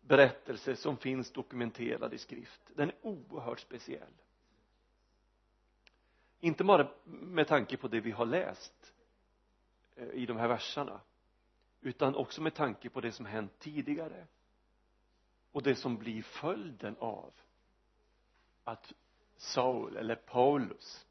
berättelse 0.00 0.76
som 0.76 0.96
finns 0.96 1.32
dokumenterad 1.32 2.14
i 2.14 2.18
skrift. 2.18 2.60
Den 2.74 2.88
är 2.88 2.96
oerhört 3.02 3.60
speciell 3.60 4.12
inte 6.40 6.64
bara 6.64 6.88
med 7.04 7.48
tanke 7.48 7.76
på 7.76 7.88
det 7.88 8.00
vi 8.00 8.10
har 8.10 8.26
läst 8.26 8.92
eh, 9.96 10.08
i 10.08 10.26
de 10.26 10.36
här 10.36 10.48
verserna 10.48 11.00
utan 11.80 12.14
också 12.14 12.42
med 12.42 12.54
tanke 12.54 12.90
på 12.90 13.00
det 13.00 13.12
som 13.12 13.26
hänt 13.26 13.58
tidigare 13.58 14.26
och 15.52 15.62
det 15.62 15.74
som 15.74 15.96
blir 15.96 16.22
följden 16.22 16.96
av 16.98 17.32
att 18.64 18.92
Saul 19.36 19.96
eller 19.96 20.14
Paulus 20.14 21.06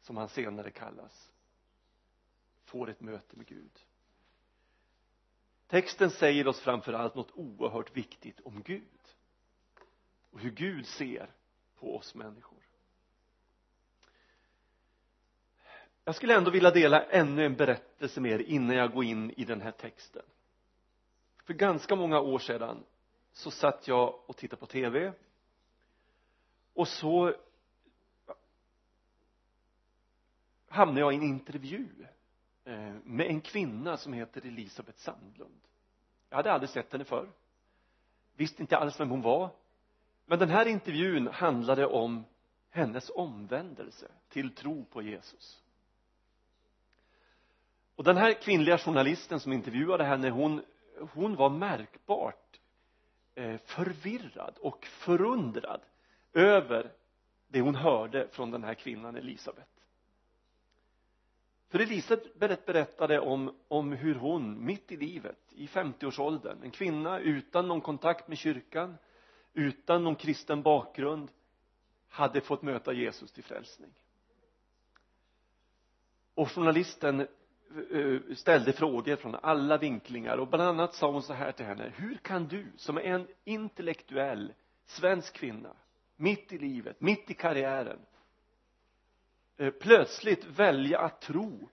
som 0.00 0.16
han 0.16 0.28
senare 0.28 0.70
kallas 0.70 1.32
får 2.64 2.90
ett 2.90 3.00
möte 3.00 3.36
med 3.36 3.46
Gud. 3.46 3.80
Texten 5.66 6.10
säger 6.10 6.48
oss 6.48 6.60
framför 6.60 6.92
allt 6.92 7.14
något 7.14 7.30
oerhört 7.34 7.96
viktigt 7.96 8.40
om 8.40 8.62
Gud 8.62 9.16
och 10.30 10.40
hur 10.40 10.50
Gud 10.50 10.86
ser 10.86 11.30
på 11.76 11.96
oss 11.96 12.14
människor. 12.14 12.63
Jag 16.04 16.14
skulle 16.14 16.34
ändå 16.34 16.50
vilja 16.50 16.70
dela 16.70 17.02
ännu 17.02 17.46
en 17.46 17.56
berättelse 17.56 18.20
med 18.20 18.32
er 18.32 18.38
innan 18.38 18.76
jag 18.76 18.92
går 18.92 19.04
in 19.04 19.30
i 19.30 19.44
den 19.44 19.60
här 19.60 19.70
texten. 19.70 20.22
För 21.44 21.54
ganska 21.54 21.96
många 21.96 22.20
år 22.20 22.38
sedan 22.38 22.84
så 23.32 23.50
satt 23.50 23.88
jag 23.88 24.20
och 24.26 24.36
tittade 24.36 24.60
på 24.60 24.66
tv 24.66 25.12
och 26.74 26.88
så 26.88 27.34
hamnade 30.68 31.00
jag 31.00 31.12
i 31.12 31.16
en 31.16 31.22
intervju 31.22 31.88
eh, 32.64 32.94
med 33.04 33.26
en 33.26 33.40
kvinna 33.40 33.96
som 33.96 34.12
heter 34.12 34.46
Elisabeth 34.46 34.98
Sandlund. 34.98 35.60
Jag 36.28 36.36
hade 36.36 36.52
aldrig 36.52 36.70
sett 36.70 36.92
henne 36.92 37.04
förr. 37.04 37.28
Visste 38.36 38.62
inte 38.62 38.76
alls 38.76 39.00
vem 39.00 39.10
hon 39.10 39.22
var. 39.22 39.50
Men 40.26 40.38
den 40.38 40.48
här 40.48 40.66
intervjun 40.66 41.26
handlade 41.26 41.86
om 41.86 42.24
hennes 42.70 43.10
omvändelse 43.14 44.10
till 44.28 44.54
tro 44.54 44.84
på 44.84 45.02
Jesus 45.02 45.63
och 47.96 48.04
den 48.04 48.16
här 48.16 48.32
kvinnliga 48.32 48.78
journalisten 48.78 49.40
som 49.40 49.52
intervjuade 49.52 50.04
henne 50.04 50.30
hon 50.30 50.62
hon 51.12 51.36
var 51.36 51.50
märkbart 51.50 52.60
eh, 53.34 53.56
förvirrad 53.56 54.58
och 54.60 54.86
förundrad 54.86 55.80
över 56.32 56.92
det 57.48 57.60
hon 57.60 57.74
hörde 57.74 58.28
från 58.28 58.50
den 58.50 58.64
här 58.64 58.74
kvinnan 58.74 59.16
Elisabet 59.16 59.68
för 61.74 61.78
Elisabet 61.78 62.38
berättade 62.66 63.20
om, 63.20 63.56
om 63.68 63.92
hur 63.92 64.14
hon 64.14 64.64
mitt 64.64 64.92
i 64.92 64.96
livet 64.96 65.38
i 65.50 65.66
50-årsåldern 65.66 66.62
en 66.62 66.70
kvinna 66.70 67.18
utan 67.18 67.68
någon 67.68 67.80
kontakt 67.80 68.28
med 68.28 68.38
kyrkan 68.38 68.96
utan 69.52 70.04
någon 70.04 70.16
kristen 70.16 70.62
bakgrund 70.62 71.30
hade 72.08 72.40
fått 72.40 72.62
möta 72.62 72.92
Jesus 72.92 73.32
till 73.32 73.44
frälsning. 73.44 73.90
Och 76.34 76.50
journalisten 76.50 77.26
Eh, 77.74 77.98
eh, 77.98 78.20
ställde 78.34 78.72
frågor 78.72 79.16
från 79.16 79.34
alla 79.34 79.78
vinklingar. 79.78 80.38
Och 80.38 80.48
bland 80.48 80.62
annat 80.62 80.94
sa 80.94 81.10
hon 81.10 81.22
så 81.22 81.32
här 81.32 81.52
till 81.52 81.66
henne. 81.66 81.92
Hur 81.96 82.14
kan 82.14 82.48
du 82.48 82.72
som 82.76 82.96
är 82.96 83.02
en 83.02 83.28
intellektuell 83.44 84.52
svensk 84.86 85.34
kvinna 85.34 85.76
mitt 86.16 86.52
i 86.52 86.58
livet, 86.58 87.00
mitt 87.00 87.30
i 87.30 87.34
karriären 87.34 87.98
eh, 89.56 89.70
plötsligt 89.70 90.44
välja 90.44 90.98
att 90.98 91.20
tro 91.20 91.68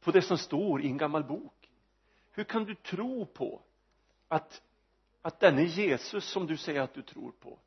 på 0.00 0.10
det 0.10 0.22
som 0.22 0.38
står 0.38 0.82
i 0.82 0.86
en 0.86 0.98
gammal 0.98 1.24
bok? 1.24 1.70
Hur 2.32 2.44
kan 2.44 2.64
du 2.64 2.74
tro 2.74 3.26
på 3.26 3.62
att 4.28 4.62
att 5.22 5.40
denne 5.40 5.62
Jesus 5.62 6.24
som 6.24 6.46
du 6.46 6.56
säger 6.56 6.80
att 6.80 6.94
du 6.94 7.02
tror 7.02 7.32
på 7.32 7.58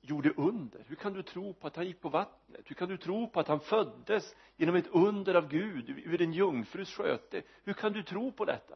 gjorde 0.00 0.32
under. 0.36 0.84
Hur 0.88 0.96
kan 0.96 1.12
du 1.12 1.22
tro 1.22 1.54
på 1.54 1.66
att 1.66 1.76
han 1.76 1.86
gick 1.86 2.00
på 2.00 2.08
vattnet? 2.08 2.60
Hur 2.64 2.74
kan 2.74 2.88
du 2.88 2.96
tro 2.96 3.28
på 3.28 3.40
att 3.40 3.48
han 3.48 3.60
föddes 3.60 4.34
genom 4.56 4.74
ett 4.74 4.86
under 4.86 5.34
av 5.34 5.48
Gud 5.48 5.90
ur 5.90 6.22
en 6.22 6.32
jungfrus 6.32 6.94
sköte 6.94 7.42
hur 7.64 7.72
kan 7.72 7.92
du 7.92 8.02
tro 8.02 8.32
på 8.32 8.44
detta? 8.44 8.74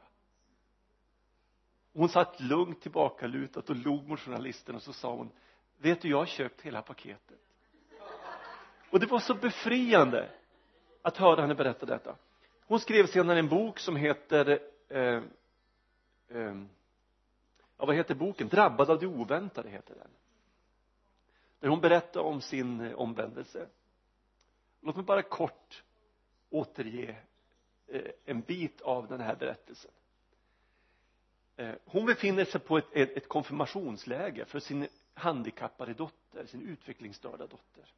Hon 1.93 2.09
satt 2.09 2.41
lugnt 2.41 2.81
tillbakalutat 2.81 3.71
och 3.71 3.77
log 3.77 4.09
mot 4.09 4.21
journalisten 4.21 4.75
och 4.75 4.83
så 4.83 4.93
sa 4.93 5.17
hon 5.17 5.31
vet 5.79 6.01
du 6.01 6.09
jag 6.09 6.19
har 6.19 6.27
köpt 6.27 6.61
hela 6.61 6.83
paketet. 6.83 7.39
Och 8.91 9.01
det 9.01 9.07
var 9.07 9.19
så 9.19 9.35
befriande 9.35 10.31
att 11.03 11.17
höra 11.17 11.41
henne 11.41 11.55
berätta 11.55 11.87
detta. 11.87 12.17
Hon 12.67 12.81
skrev 12.81 13.07
senare 13.07 13.39
en 13.39 13.49
bok 13.49 13.79
som 13.79 13.97
heter 13.97 14.59
eh, 14.89 15.23
eh, 16.29 16.55
ja 17.77 17.87
vad 17.87 17.97
heter 17.97 18.15
boken? 18.15 18.49
Drabbad 18.49 18.91
av 18.91 18.99
det 18.99 19.07
oväntade 19.07 19.69
heter 19.69 19.95
den 19.95 20.11
där 21.65 21.69
hon 21.71 21.81
berättar 21.81 22.21
om 22.21 22.41
sin 22.41 22.81
eh, 22.81 22.95
omvändelse. 22.95 23.69
Låt 24.81 24.97
mig 24.97 25.05
bara 25.05 25.23
kort 25.23 25.85
återge 26.51 27.17
eh, 27.87 28.11
en 28.25 28.41
bit 28.41 28.81
av 28.81 29.09
den 29.09 29.21
här 29.21 29.37
berättelsen. 29.37 29.91
Eh, 31.57 31.75
hon 31.85 32.07
befinner 32.07 32.45
sig 32.45 32.61
på 32.61 32.79
ett, 32.79 32.93
ett 32.93 33.29
konfirmationsläger 33.29 34.45
för 34.45 34.61
sin 34.61 34.89
handikappade 35.15 35.95
dotter, 35.95 36.47
sin 36.47 36.69
utvecklingsstörda 36.69 37.47
dotter. 37.47 37.93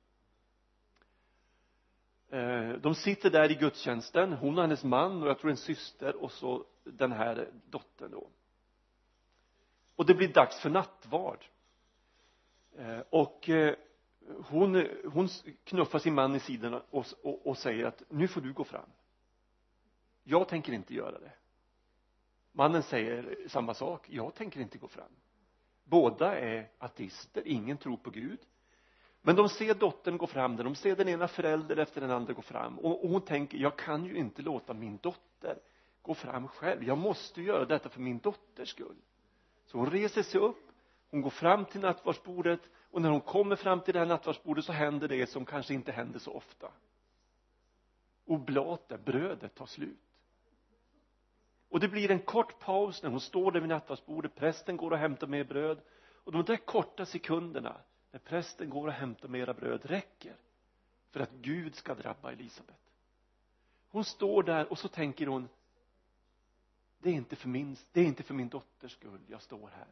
Eh, 2.28 2.80
de 2.80 2.94
sitter 2.94 3.30
där 3.30 3.50
i 3.50 3.54
gudstjänsten, 3.54 4.32
hon 4.32 4.58
och 4.58 4.62
hennes 4.64 4.84
man 4.84 5.22
och 5.22 5.28
jag 5.28 5.38
tror 5.38 5.50
en 5.50 5.56
syster 5.56 6.16
och 6.22 6.32
så 6.32 6.64
den 6.84 7.12
här 7.12 7.50
dottern 7.70 8.10
då. 8.10 8.28
Och 9.96 10.06
det 10.06 10.14
blir 10.14 10.28
dags 10.28 10.60
för 10.60 10.70
nattvard. 10.70 11.44
Eh, 12.78 13.00
och 13.10 13.48
eh, 13.48 13.74
hon, 14.48 14.86
hon 15.12 15.28
knuffar 15.64 15.98
sin 15.98 16.14
man 16.14 16.34
i 16.34 16.40
sidan 16.40 16.74
och, 16.90 17.06
och, 17.22 17.46
och 17.46 17.58
säger 17.58 17.84
att 17.84 18.02
nu 18.08 18.28
får 18.28 18.40
du 18.40 18.52
gå 18.52 18.64
fram. 18.64 18.90
Jag 20.24 20.48
tänker 20.48 20.72
inte 20.72 20.94
göra 20.94 21.18
det. 21.18 21.32
Mannen 22.52 22.82
säger 22.82 23.36
samma 23.48 23.74
sak. 23.74 24.06
Jag 24.10 24.34
tänker 24.34 24.60
inte 24.60 24.78
gå 24.78 24.88
fram. 24.88 25.12
Båda 25.84 26.38
är 26.38 26.68
ateister. 26.78 27.42
Ingen 27.48 27.76
tror 27.76 27.96
på 27.96 28.10
Gud. 28.10 28.38
Men 29.22 29.36
de 29.36 29.48
ser 29.48 29.74
dottern 29.74 30.18
gå 30.18 30.26
fram 30.26 30.56
där. 30.56 30.64
De 30.64 30.74
ser 30.74 30.96
den 30.96 31.08
ena 31.08 31.28
föräldern 31.28 31.78
efter 31.78 32.00
den 32.00 32.10
andra 32.10 32.32
gå 32.32 32.42
fram. 32.42 32.78
Och, 32.78 33.04
och 33.04 33.10
hon 33.10 33.20
tänker 33.20 33.58
jag 33.58 33.78
kan 33.78 34.04
ju 34.04 34.16
inte 34.16 34.42
låta 34.42 34.74
min 34.74 34.98
dotter 35.02 35.58
gå 36.02 36.14
fram 36.14 36.48
själv. 36.48 36.84
Jag 36.84 36.98
måste 36.98 37.42
göra 37.42 37.64
detta 37.64 37.88
för 37.88 38.00
min 38.00 38.18
dotters 38.18 38.68
skull. 38.68 38.96
Så 39.66 39.78
hon 39.78 39.90
reser 39.90 40.22
sig 40.22 40.40
upp 40.40 40.65
hon 41.10 41.20
går 41.22 41.30
fram 41.30 41.64
till 41.64 41.80
nattvardsbordet 41.80 42.60
och 42.90 43.02
när 43.02 43.10
hon 43.10 43.20
kommer 43.20 43.56
fram 43.56 43.80
till 43.80 43.94
det 43.94 44.00
här 44.00 44.06
nattvardsbordet 44.06 44.64
så 44.64 44.72
händer 44.72 45.08
det 45.08 45.26
som 45.26 45.44
kanske 45.44 45.74
inte 45.74 45.92
händer 45.92 46.18
så 46.18 46.32
ofta. 46.32 46.72
Oblaten, 48.24 49.00
brödet 49.04 49.54
tar 49.54 49.66
slut. 49.66 49.98
Och 51.68 51.80
det 51.80 51.88
blir 51.88 52.10
en 52.10 52.18
kort 52.18 52.58
paus 52.58 53.02
när 53.02 53.10
hon 53.10 53.20
står 53.20 53.52
där 53.52 53.60
vid 53.60 53.68
nattvardsbordet. 53.68 54.34
Prästen 54.34 54.76
går 54.76 54.90
och 54.90 54.98
hämtar 54.98 55.26
mer 55.26 55.44
bröd. 55.44 55.80
Och 56.24 56.32
de 56.32 56.44
där 56.44 56.56
korta 56.56 57.06
sekunderna 57.06 57.76
när 58.10 58.20
prästen 58.20 58.70
går 58.70 58.86
och 58.86 58.92
hämtar 58.92 59.28
mera 59.28 59.54
bröd 59.54 59.84
räcker 59.84 60.36
för 61.10 61.20
att 61.20 61.32
Gud 61.32 61.74
ska 61.74 61.94
drabba 61.94 62.32
Elisabet. 62.32 62.80
Hon 63.88 64.04
står 64.04 64.42
där 64.42 64.70
och 64.70 64.78
så 64.78 64.88
tänker 64.88 65.26
hon 65.26 65.48
det 66.98 67.10
är 67.10 67.14
inte 67.14 67.36
för 67.36 67.48
min, 67.48 67.76
det 67.92 68.00
är 68.00 68.04
inte 68.04 68.22
för 68.22 68.34
min 68.34 68.48
dotters 68.48 68.92
skull 68.92 69.20
jag 69.26 69.42
står 69.42 69.68
här 69.68 69.86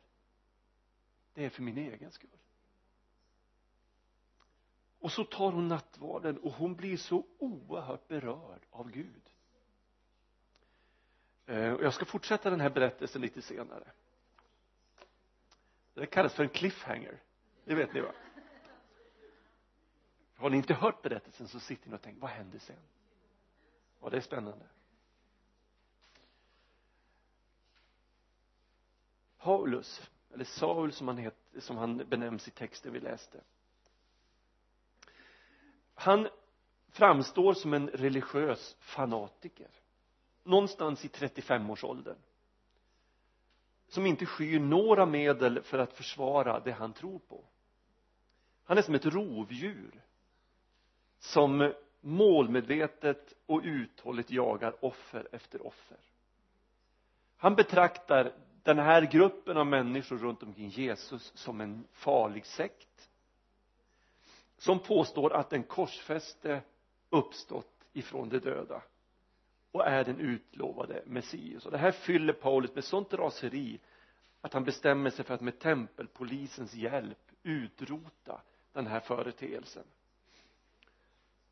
det 1.34 1.44
är 1.44 1.50
för 1.50 1.62
min 1.62 1.78
egen 1.78 2.10
skull. 2.10 2.30
Och 4.98 5.12
så 5.12 5.24
tar 5.24 5.52
hon 5.52 5.68
nattvarden 5.68 6.38
och 6.38 6.52
hon 6.52 6.74
blir 6.74 6.96
så 6.96 7.26
oerhört 7.38 8.08
berörd 8.08 8.60
av 8.70 8.90
Gud. 8.90 9.30
Eh, 11.46 11.72
och 11.72 11.84
jag 11.84 11.94
ska 11.94 12.04
fortsätta 12.04 12.50
den 12.50 12.60
här 12.60 12.70
berättelsen 12.70 13.22
lite 13.22 13.42
senare. 13.42 13.92
Det 15.94 16.06
kallas 16.06 16.34
för 16.34 16.42
en 16.42 16.48
cliffhanger. 16.48 17.22
Det 17.64 17.74
vet 17.74 17.94
ni 17.94 18.00
va? 18.00 18.12
Har 20.34 20.50
ni 20.50 20.56
inte 20.56 20.74
hört 20.74 21.02
berättelsen 21.02 21.48
så 21.48 21.60
sitter 21.60 21.90
ni 21.90 21.96
och 21.96 22.02
tänker 22.02 22.20
vad 22.20 22.30
händer 22.30 22.58
sen? 22.58 22.76
Ja 24.00 24.10
det 24.10 24.16
är 24.16 24.20
spännande. 24.20 24.66
Paulus 29.38 30.10
eller 30.34 30.44
Saul 30.44 30.92
som 30.92 31.08
han, 31.08 31.18
het, 31.18 31.36
som 31.58 31.76
han 31.76 31.96
benämns 31.96 32.48
i 32.48 32.50
texten 32.50 32.92
vi 32.92 33.00
läste. 33.00 33.40
Han 35.94 36.28
framstår 36.88 37.54
som 37.54 37.74
en 37.74 37.88
religiös 37.88 38.76
fanatiker. 38.80 39.70
Någonstans 40.42 41.04
i 41.04 41.08
35-årsåldern 41.08 42.16
som 43.88 44.06
inte 44.06 44.26
skyr 44.26 44.60
några 44.60 45.06
medel 45.06 45.62
för 45.62 45.78
att 45.78 45.92
försvara 45.92 46.60
det 46.60 46.72
han 46.72 46.92
tror 46.92 47.18
på. 47.18 47.44
Han 48.64 48.78
är 48.78 48.82
som 48.82 48.94
ett 48.94 49.06
rovdjur. 49.06 50.02
Som 51.18 51.72
målmedvetet 52.00 53.34
och 53.46 53.60
uthålligt 53.64 54.30
jagar 54.30 54.84
offer 54.84 55.28
efter 55.32 55.66
offer. 55.66 55.98
Han 57.36 57.54
betraktar 57.54 58.32
den 58.64 58.78
här 58.78 59.02
gruppen 59.02 59.56
av 59.56 59.66
människor 59.66 60.18
runt 60.18 60.42
omkring 60.42 60.68
Jesus 60.68 61.32
som 61.34 61.60
en 61.60 61.84
farlig 61.92 62.46
sekt. 62.46 63.10
Som 64.58 64.78
påstår 64.78 65.32
att 65.32 65.50
den 65.50 65.62
korsfäste 65.62 66.62
uppstått 67.10 67.88
ifrån 67.92 68.28
de 68.28 68.38
döda 68.38 68.82
och 69.72 69.86
är 69.86 70.04
den 70.04 70.20
utlovade 70.20 71.02
Messias. 71.06 71.66
Och 71.66 71.72
det 71.72 71.78
här 71.78 71.90
fyller 71.90 72.32
Paulus 72.32 72.74
med 72.74 72.84
sånt 72.84 73.14
raseri 73.14 73.80
att 74.40 74.52
han 74.52 74.64
bestämmer 74.64 75.10
sig 75.10 75.24
för 75.24 75.34
att 75.34 75.40
med 75.40 75.58
tempelpolisens 75.58 76.74
hjälp 76.74 77.32
utrota 77.42 78.40
den 78.72 78.86
här 78.86 79.00
företeelsen. 79.00 79.84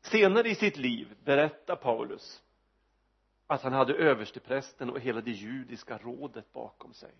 Senare 0.01 0.49
i 0.49 0.55
sitt 0.55 0.77
liv 0.77 1.15
berättar 1.23 1.75
Paulus 1.75 2.43
att 3.53 3.61
han 3.61 3.73
hade 3.73 3.93
översteprästen 3.93 4.89
och 4.89 4.99
hela 4.99 5.21
det 5.21 5.31
judiska 5.31 5.97
rådet 5.97 6.53
bakom 6.53 6.93
sig. 6.93 7.13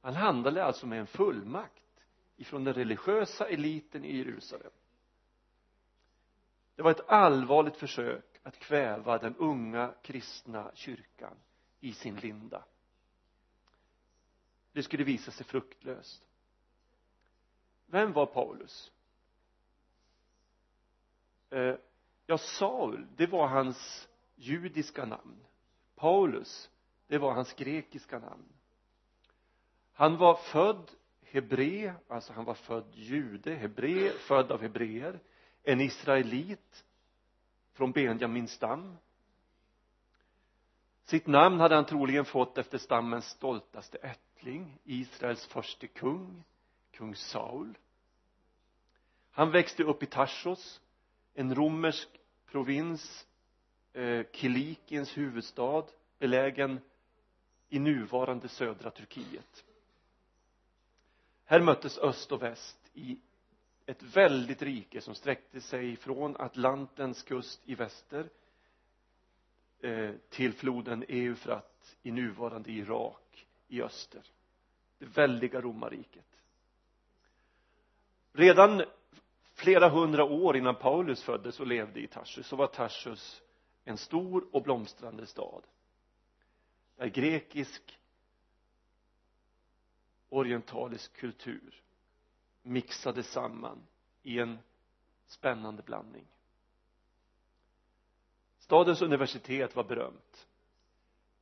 Han 0.00 0.14
handlade 0.14 0.64
alltså 0.64 0.86
med 0.86 1.00
en 1.00 1.06
fullmakt 1.06 2.04
ifrån 2.36 2.64
den 2.64 2.74
religiösa 2.74 3.48
eliten 3.48 4.04
i 4.04 4.16
Jerusalem. 4.16 4.70
Det 6.74 6.82
var 6.82 6.90
ett 6.90 7.08
allvarligt 7.08 7.76
försök 7.76 8.40
att 8.42 8.58
kväva 8.58 9.18
den 9.18 9.36
unga 9.36 9.94
kristna 10.02 10.70
kyrkan 10.74 11.36
i 11.80 11.92
sin 11.92 12.16
linda. 12.16 12.64
Det 14.72 14.82
skulle 14.82 15.04
visa 15.04 15.30
sig 15.30 15.46
fruktlöst. 15.46 16.26
Vem 17.86 18.12
var 18.12 18.26
Paulus? 18.26 18.92
Eh, 21.50 21.74
ja 22.26 22.38
Saul 22.38 23.06
det 23.16 23.26
var 23.26 23.46
hans 23.46 24.08
judiska 24.40 25.04
namn. 25.04 25.44
Paulus 25.96 26.70
det 27.06 27.18
var 27.18 27.32
hans 27.32 27.52
grekiska 27.52 28.18
namn. 28.18 28.48
Han 29.92 30.16
var 30.16 30.34
född 30.34 30.90
hebre 31.22 31.94
alltså 32.08 32.32
han 32.32 32.44
var 32.44 32.54
född 32.54 32.94
jude 32.94 33.54
hebre 33.54 34.10
född 34.10 34.52
av 34.52 34.60
hebreer 34.62 35.20
en 35.62 35.80
israelit 35.80 36.84
från 37.72 37.92
Benjamins 37.92 38.52
stam. 38.52 38.96
Sitt 41.04 41.26
namn 41.26 41.60
hade 41.60 41.74
han 41.74 41.86
troligen 41.86 42.24
fått 42.24 42.58
efter 42.58 42.78
stammens 42.78 43.24
stoltaste 43.28 43.98
ättling 43.98 44.78
Israels 44.84 45.46
förste 45.46 45.86
kung 45.86 46.44
kung 46.90 47.14
Saul. 47.14 47.78
Han 49.30 49.50
växte 49.50 49.84
upp 49.84 50.02
i 50.02 50.06
Tarsos 50.06 50.80
en 51.34 51.54
romersk 51.54 52.08
provins 52.46 53.26
eh, 53.92 54.24
Kilikiens 54.32 55.18
huvudstad 55.18 55.84
belägen 56.18 56.80
i 57.68 57.78
nuvarande 57.78 58.48
södra 58.48 58.90
Turkiet. 58.90 59.64
Här 61.44 61.60
möttes 61.60 61.98
öst 61.98 62.32
och 62.32 62.42
väst 62.42 62.90
i 62.94 63.18
ett 63.86 64.02
väldigt 64.02 64.62
rike 64.62 65.00
som 65.00 65.14
sträckte 65.14 65.60
sig 65.60 65.96
från 65.96 66.36
Atlantens 66.36 67.22
kust 67.22 67.60
i 67.64 67.74
väster 67.74 68.28
eh, 69.80 70.10
till 70.28 70.52
floden 70.52 71.04
Eufrat 71.08 71.96
i 72.02 72.10
nuvarande 72.10 72.70
Irak 72.70 73.46
i 73.68 73.82
öster. 73.82 74.22
Det 74.98 75.06
väldiga 75.06 75.60
romarriket. 75.60 76.24
Redan 78.32 78.82
flera 79.54 79.88
hundra 79.88 80.24
år 80.24 80.56
innan 80.56 80.74
Paulus 80.74 81.22
föddes 81.22 81.60
och 81.60 81.66
levde 81.66 82.00
i 82.00 82.06
Tarsus 82.06 82.46
så 82.46 82.56
var 82.56 82.66
Tarsus 82.66 83.42
en 83.90 83.98
stor 83.98 84.48
och 84.52 84.62
blomstrande 84.62 85.26
stad 85.26 85.66
där 86.96 87.06
grekisk 87.06 87.98
orientalisk 90.28 91.12
kultur 91.12 91.82
mixade 92.62 93.22
samman 93.22 93.86
i 94.22 94.38
en 94.38 94.58
spännande 95.26 95.82
blandning. 95.82 96.26
Stadens 98.58 99.02
universitet 99.02 99.76
var 99.76 99.84
berömt. 99.84 100.48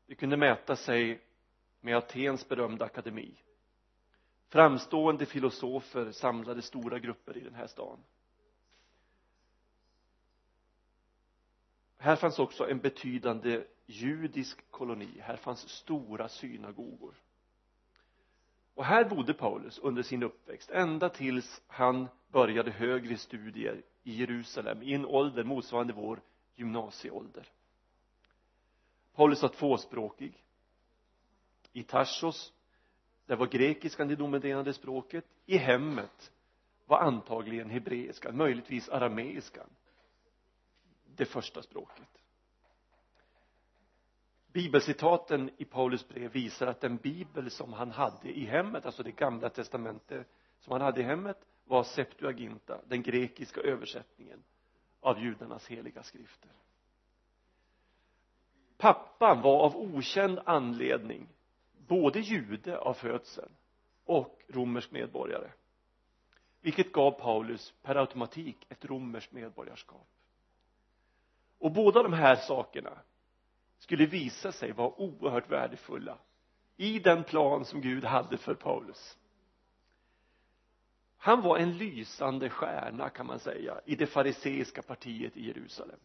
Det 0.07 0.15
kunde 0.15 0.37
mäta 0.37 0.77
sig 0.77 1.21
med 1.81 1.97
Atens 1.97 2.49
berömda 2.49 2.85
akademi. 2.85 3.35
Framstående 4.49 5.27
filosofer 5.27 6.13
samlade 6.13 6.63
stora 6.63 6.99
grupper 6.99 7.37
i 7.37 7.41
den 7.41 7.55
här 7.55 7.67
staden 7.67 8.05
här 11.99 12.17
fanns 12.17 12.39
också 12.39 12.69
en 12.71 12.79
betydande 12.79 13.65
judisk 13.87 14.71
koloni. 14.71 15.21
Här 15.21 15.37
fanns 15.37 15.69
stora 15.69 16.29
synagogor. 16.29 17.15
Och 18.75 18.85
här 18.85 19.05
bodde 19.05 19.35
Paulus 19.35 19.79
under 19.79 20.03
sin 20.03 20.23
uppväxt 20.23 20.71
ända 20.71 21.09
tills 21.09 21.63
han 21.67 22.09
började 22.29 22.71
högre 22.71 23.17
studier 23.17 23.83
i 24.03 24.15
Jerusalem 24.15 24.83
i 24.83 24.95
en 24.95 25.07
ålder 25.07 25.45
motsvarande 25.45 25.93
vår 25.93 26.21
gymnasieålder. 26.55 27.49
Paulus 29.15 29.43
var 29.43 29.49
tvåspråkig. 29.49 30.45
I 31.73 31.83
Tarsos 31.83 32.53
där 33.27 33.37
var 33.37 33.47
grekiskan 33.47 34.09
det 34.09 34.17
dominerande 34.17 34.73
språket. 34.73 35.25
I 35.47 35.57
hemmet 35.57 36.33
var 36.87 36.99
antagligen 36.99 37.71
hebreiskan, 37.71 38.37
möjligtvis 38.37 38.89
arameiskan 38.89 39.67
det 41.19 41.25
första 41.25 41.63
språket. 41.63 42.09
Bibelcitaten 44.53 45.51
i 45.57 45.65
Paulus 45.65 46.09
brev 46.09 46.33
visar 46.33 46.67
att 46.67 46.81
den 46.81 46.97
bibel 46.97 47.51
som 47.51 47.73
han 47.73 47.91
hade 47.91 48.29
i 48.29 48.45
hemmet, 48.45 48.87
alltså 48.87 49.03
det 49.03 49.11
gamla 49.11 49.49
testamentet 49.49 50.27
som 50.61 50.73
han 50.73 50.81
hade 50.81 51.01
i 51.01 51.05
hemmet 51.05 51.37
var 51.65 51.83
Septuaginta, 51.83 52.81
den 52.87 53.03
grekiska 53.03 53.61
översättningen 53.61 54.45
av 55.01 55.21
judarnas 55.23 55.67
heliga 55.67 56.03
skrifter. 56.03 56.51
Pappan 58.77 59.43
var 59.43 59.61
av 59.61 59.77
okänd 59.77 60.39
anledning 60.45 61.29
både 61.89 62.21
jude 62.21 62.79
av 62.79 62.95
födseln 62.95 63.53
och 64.05 64.43
romersk 64.49 64.91
medborgare 64.91 65.51
vilket 66.61 66.93
gav 66.93 67.11
Paulus 67.11 67.75
per 67.83 67.97
automatik 67.97 68.67
ett 68.69 68.85
romerskt 68.85 69.33
medborgarskap 69.33 70.07
och 71.59 71.73
båda 71.73 72.03
de 72.03 72.13
här 72.13 72.37
sakerna 72.37 72.99
skulle 73.79 74.07
visa 74.07 74.53
sig 74.53 74.73
vara 74.73 75.01
oerhört 75.01 75.51
värdefulla 75.51 76.19
i 76.77 76.99
den 76.99 77.25
plan 77.25 77.65
som 77.65 77.81
Gud 77.81 78.05
hade 78.05 78.37
för 78.37 78.55
Paulus. 78.55 79.19
Han 81.17 81.43
var 81.43 81.59
en 81.59 81.79
lysande 81.79 82.51
stjärna 82.51 83.09
kan 83.09 83.27
man 83.27 83.39
säga 83.39 83.81
i 83.85 83.97
det 83.97 84.07
fariseiska 84.07 84.83
partiet 84.83 85.37
i 85.37 85.47
Jerusalem. 85.47 85.99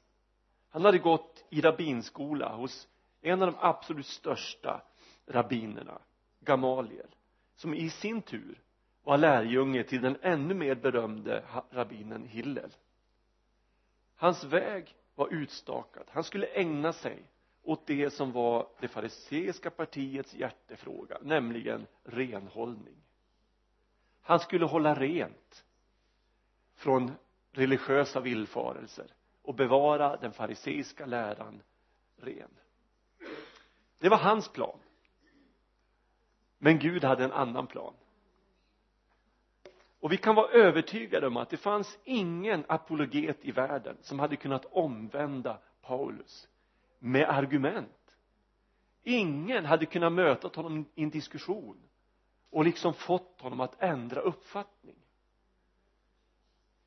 Han 0.69 0.85
hade 0.85 0.97
gått 0.97 1.45
i 1.49 1.61
rabbinskola 1.61 2.55
hos 2.55 2.87
en 3.21 3.41
av 3.41 3.51
de 3.51 3.57
absolut 3.59 4.05
största 4.05 4.81
rabbinerna 5.25 6.01
Gamaliel 6.39 7.15
som 7.55 7.73
i 7.73 7.89
sin 7.89 8.21
tur 8.21 8.61
var 9.03 9.17
lärjunge 9.17 9.83
till 9.83 10.01
den 10.01 10.17
ännu 10.21 10.53
mer 10.53 10.75
berömde 10.75 11.43
rabbinen 11.69 12.25
Hillel. 12.25 12.75
Hans 14.15 14.43
väg 14.43 14.95
var 15.15 15.34
utstakad. 15.34 16.04
Han 16.10 16.23
skulle 16.23 16.47
ägna 16.47 16.93
sig 16.93 17.23
åt 17.63 17.88
det 17.88 18.10
som 18.10 18.32
var 18.32 18.67
det 18.80 18.88
fariseiska 18.88 19.69
partiets 19.69 20.34
hjärtefråga 20.34 21.17
nämligen 21.21 21.88
renhållning. 22.04 22.95
Han 24.21 24.39
skulle 24.39 24.65
hålla 24.65 24.95
rent 24.95 25.65
från 26.76 27.12
religiösa 27.52 28.19
villfarelser 28.19 29.13
och 29.41 29.56
bevara 29.56 30.17
den 30.17 30.34
fariseiska 30.34 31.06
läran 31.06 31.62
ren. 32.15 32.49
Det 33.99 34.10
var 34.10 34.17
hans 34.17 34.49
plan. 34.49 34.80
Men 36.58 36.80
Gud 36.80 37.04
hade 37.04 37.23
en 37.23 37.32
annan 37.32 37.67
plan 37.67 37.93
och 40.03 40.11
vi 40.11 40.17
kan 40.17 40.35
vara 40.35 40.51
övertygade 40.51 41.27
om 41.27 41.37
att 41.37 41.49
det 41.49 41.57
fanns 41.57 41.97
ingen 42.03 42.65
apologet 42.67 43.37
i 43.41 43.51
världen 43.51 43.97
som 44.01 44.19
hade 44.19 44.35
kunnat 44.35 44.65
omvända 44.65 45.59
Paulus 45.81 46.47
med 46.99 47.29
argument. 47.29 48.17
Ingen 49.03 49.65
hade 49.65 49.85
kunnat 49.85 50.13
möta 50.13 50.61
honom 50.61 50.85
i 50.95 51.03
en 51.03 51.09
diskussion 51.09 51.77
och 52.49 52.65
liksom 52.65 52.93
fått 52.93 53.41
honom 53.41 53.61
att 53.61 53.81
ändra 53.81 54.21
uppfattning. 54.21 54.95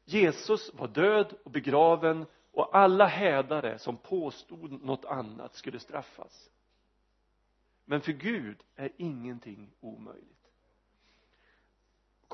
Jesus 0.05 0.75
var 0.75 0.89
död 0.89 1.35
och 1.45 1.51
begraven 1.51 2.27
och 2.53 2.77
alla 2.77 3.07
hädare 3.07 3.79
som 3.79 3.97
påstod 3.97 4.85
något 4.85 5.05
annat 5.05 5.55
skulle 5.55 5.79
straffas. 5.79 6.51
Men 7.85 8.01
för 8.01 8.13
Gud 8.13 8.63
är 8.75 8.93
ingenting 8.97 9.71
omöjligt 9.81 10.36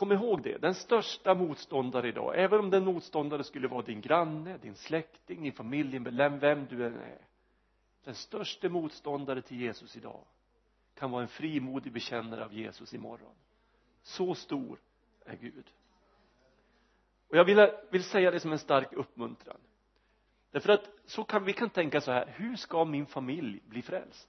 kom 0.03 0.13
ihåg 0.13 0.43
det, 0.43 0.59
den 0.59 0.75
största 0.75 1.35
motståndare 1.35 2.09
idag, 2.09 2.35
även 2.39 2.61
om 2.61 2.71
den 2.71 2.85
motståndare 2.85 3.45
skulle 3.45 3.69
vara 3.69 3.83
din 3.83 4.01
granne, 4.01 4.59
din 4.59 4.75
släkting, 4.75 5.43
din 5.43 5.53
familjemedlem, 5.53 6.39
vem 6.39 6.67
du 6.67 6.87
än 6.87 6.97
är. 6.97 7.19
Den 8.05 8.15
största 8.15 8.69
motståndare 8.69 9.43
till 9.43 9.61
Jesus 9.61 9.97
idag 9.97 10.25
kan 10.95 11.11
vara 11.11 11.23
en 11.23 11.29
frimodig 11.29 11.93
bekännare 11.93 12.45
av 12.45 12.53
Jesus 12.53 12.95
imorgon. 12.95 13.35
Så 14.03 14.35
stor 14.35 14.79
är 15.25 15.37
Gud. 15.37 15.73
Och 17.29 17.37
jag 17.37 17.45
vill, 17.45 17.71
vill 17.91 18.05
säga 18.05 18.31
det 18.31 18.41
som 18.41 18.53
en 18.53 18.59
stark 18.59 18.93
uppmuntran. 18.93 19.61
Därför 20.51 20.73
att 20.73 20.91
så 21.05 21.25
kan 21.25 21.45
vi 21.45 21.53
kan 21.53 21.71
tänka 21.71 22.01
så 22.01 22.13
här 22.13 22.33
hur 22.37 22.57
ska 22.57 22.85
min 22.85 23.07
familj 23.07 23.61
bli 23.67 23.83
frälst? 23.83 24.29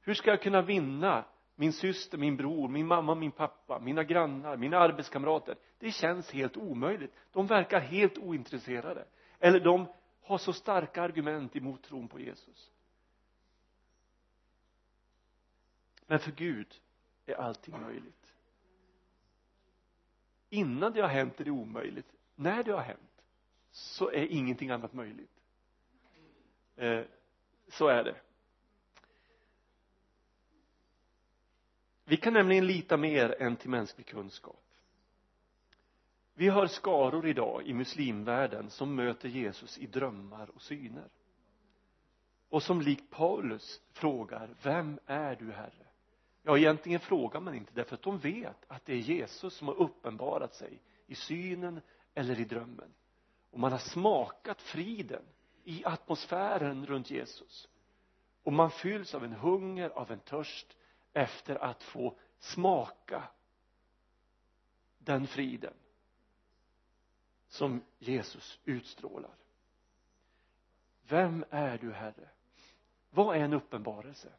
Hur 0.00 0.14
ska 0.14 0.30
jag 0.30 0.42
kunna 0.42 0.62
vinna 0.62 1.24
min 1.54 1.72
syster, 1.72 2.18
min 2.18 2.36
bror, 2.36 2.68
min 2.68 2.86
mamma, 2.86 3.14
min 3.14 3.32
pappa, 3.32 3.78
mina 3.78 4.04
grannar, 4.04 4.56
mina 4.56 4.78
arbetskamrater. 4.78 5.56
Det 5.78 5.92
känns 5.92 6.30
helt 6.30 6.56
omöjligt. 6.56 7.14
De 7.32 7.46
verkar 7.46 7.80
helt 7.80 8.18
ointresserade. 8.18 9.04
Eller 9.38 9.60
de 9.60 9.86
har 10.22 10.38
så 10.38 10.52
starka 10.52 11.02
argument 11.02 11.56
emot 11.56 11.82
tron 11.82 12.08
på 12.08 12.20
Jesus. 12.20 12.70
Men 16.06 16.18
för 16.18 16.32
Gud 16.32 16.74
är 17.26 17.34
allting 17.34 17.80
möjligt. 17.80 18.34
Innan 20.48 20.92
det 20.92 21.00
har 21.00 21.08
hänt 21.08 21.40
är 21.40 21.44
det 21.44 21.50
omöjligt. 21.50 22.12
När 22.34 22.62
det 22.62 22.72
har 22.72 22.82
hänt 22.82 23.22
så 23.70 24.10
är 24.10 24.26
ingenting 24.26 24.70
annat 24.70 24.92
möjligt. 24.92 25.40
Eh, 26.76 27.00
så 27.68 27.88
är 27.88 28.04
det. 28.04 28.16
Vi 32.04 32.16
kan 32.16 32.32
nämligen 32.32 32.66
lita 32.66 32.96
mer 32.96 33.42
än 33.42 33.56
till 33.56 33.70
mänsklig 33.70 34.06
kunskap. 34.06 34.64
Vi 36.34 36.48
har 36.48 36.66
skaror 36.66 37.26
idag 37.26 37.62
i 37.66 37.74
muslimvärlden 37.74 38.70
som 38.70 38.94
möter 38.94 39.28
Jesus 39.28 39.78
i 39.78 39.86
drömmar 39.86 40.50
och 40.54 40.62
syner. 40.62 41.08
Och 42.48 42.62
som 42.62 42.80
likt 42.80 43.10
Paulus 43.10 43.80
frågar 43.92 44.54
vem 44.62 44.98
är 45.06 45.36
du 45.36 45.52
herre? 45.52 45.86
Ja 46.42 46.58
egentligen 46.58 47.00
frågar 47.00 47.40
man 47.40 47.54
inte 47.54 47.72
därför 47.74 47.94
att 47.94 48.02
de 48.02 48.18
vet 48.18 48.64
att 48.68 48.84
det 48.86 48.92
är 48.92 48.98
Jesus 48.98 49.54
som 49.54 49.68
har 49.68 49.74
uppenbarat 49.74 50.54
sig 50.54 50.80
i 51.06 51.14
synen 51.14 51.80
eller 52.14 52.40
i 52.40 52.44
drömmen. 52.44 52.94
Och 53.50 53.58
man 53.58 53.72
har 53.72 53.78
smakat 53.78 54.62
friden 54.62 55.22
i 55.64 55.84
atmosfären 55.84 56.86
runt 56.86 57.10
Jesus. 57.10 57.68
Och 58.42 58.52
man 58.52 58.70
fylls 58.70 59.14
av 59.14 59.24
en 59.24 59.32
hunger, 59.32 59.90
av 59.90 60.12
en 60.12 60.18
törst 60.18 60.76
efter 61.14 61.64
att 61.64 61.82
få 61.82 62.18
smaka 62.38 63.28
den 64.98 65.26
friden 65.26 65.74
som 67.48 67.82
Jesus 67.98 68.60
utstrålar. 68.64 69.34
Vem 71.08 71.44
är 71.50 71.78
du 71.78 71.92
herre? 71.92 72.28
Vad 73.10 73.36
är 73.36 73.40
en 73.40 73.52
uppenbarelse? 73.52 74.32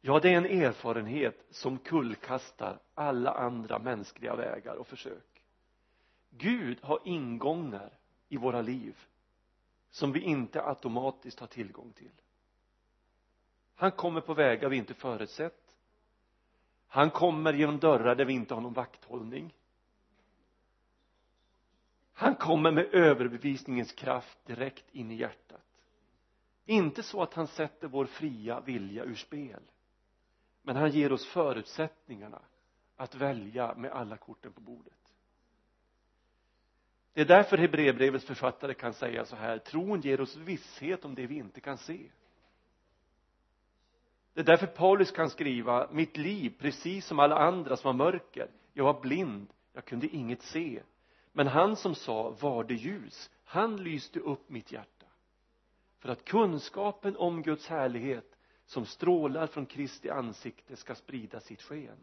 Ja 0.00 0.20
det 0.20 0.28
är 0.28 0.36
en 0.36 0.62
erfarenhet 0.62 1.46
som 1.50 1.78
kullkastar 1.78 2.80
alla 2.94 3.30
andra 3.30 3.78
mänskliga 3.78 4.36
vägar 4.36 4.74
och 4.74 4.86
försök. 4.86 5.44
Gud 6.30 6.78
har 6.82 7.00
ingångar 7.04 7.98
i 8.28 8.36
våra 8.36 8.62
liv 8.62 8.98
som 9.90 10.12
vi 10.12 10.20
inte 10.20 10.62
automatiskt 10.62 11.40
har 11.40 11.46
tillgång 11.46 11.92
till 11.92 12.22
han 13.82 13.92
kommer 13.92 14.20
på 14.20 14.34
vägar 14.34 14.68
vi 14.68 14.76
inte 14.76 14.94
förutsett. 14.94 15.74
Han 16.86 17.10
kommer 17.10 17.52
genom 17.52 17.78
dörrar 17.78 18.14
där 18.14 18.24
vi 18.24 18.32
inte 18.32 18.54
har 18.54 18.60
någon 18.60 18.72
vakthållning. 18.72 19.54
Han 22.12 22.34
kommer 22.34 22.70
med 22.70 22.94
överbevisningens 22.94 23.92
kraft 23.92 24.38
direkt 24.46 24.84
in 24.92 25.10
i 25.10 25.14
hjärtat. 25.14 25.80
Inte 26.64 27.02
så 27.02 27.22
att 27.22 27.34
han 27.34 27.46
sätter 27.46 27.88
vår 27.88 28.06
fria 28.06 28.60
vilja 28.60 29.04
ur 29.04 29.14
spel 29.14 29.62
men 30.62 30.76
han 30.76 30.90
ger 30.90 31.12
oss 31.12 31.26
förutsättningarna 31.26 32.42
att 32.96 33.14
välja 33.14 33.74
med 33.74 33.90
alla 33.90 34.16
korten 34.16 34.52
på 34.52 34.60
bordet. 34.60 35.14
Det 37.12 37.20
är 37.20 37.24
därför 37.24 37.58
Hebreerbrevets 37.58 38.24
författare 38.24 38.74
kan 38.74 38.94
säga 38.94 39.24
så 39.24 39.36
här 39.36 39.58
tron 39.58 40.00
ger 40.00 40.20
oss 40.20 40.36
visshet 40.36 41.04
om 41.04 41.14
det 41.14 41.26
vi 41.26 41.34
inte 41.34 41.60
kan 41.60 41.78
se 41.78 42.10
det 44.34 44.40
är 44.40 44.44
därför 44.44 44.66
Paulus 44.66 45.10
kan 45.10 45.30
skriva 45.30 45.88
mitt 45.92 46.16
liv 46.16 46.54
precis 46.58 47.06
som 47.06 47.18
alla 47.18 47.38
andra 47.38 47.76
som 47.76 47.88
var 47.88 48.04
mörker. 48.04 48.50
Jag 48.72 48.84
var 48.84 49.00
blind. 49.00 49.52
Jag 49.72 49.84
kunde 49.84 50.06
inget 50.06 50.42
se. 50.42 50.82
Men 51.32 51.46
han 51.46 51.76
som 51.76 51.94
sa 51.94 52.30
var 52.40 52.64
det 52.64 52.74
ljus? 52.74 53.30
Han 53.44 53.76
lyste 53.76 54.20
upp 54.20 54.48
mitt 54.48 54.72
hjärta. 54.72 55.06
För 55.98 56.08
att 56.08 56.24
kunskapen 56.24 57.16
om 57.16 57.42
Guds 57.42 57.66
härlighet 57.68 58.36
som 58.66 58.86
strålar 58.86 59.46
från 59.46 59.66
Kristi 59.66 60.10
ansikte 60.10 60.76
ska 60.76 60.94
sprida 60.94 61.40
sitt 61.40 61.62
sken. 61.62 61.98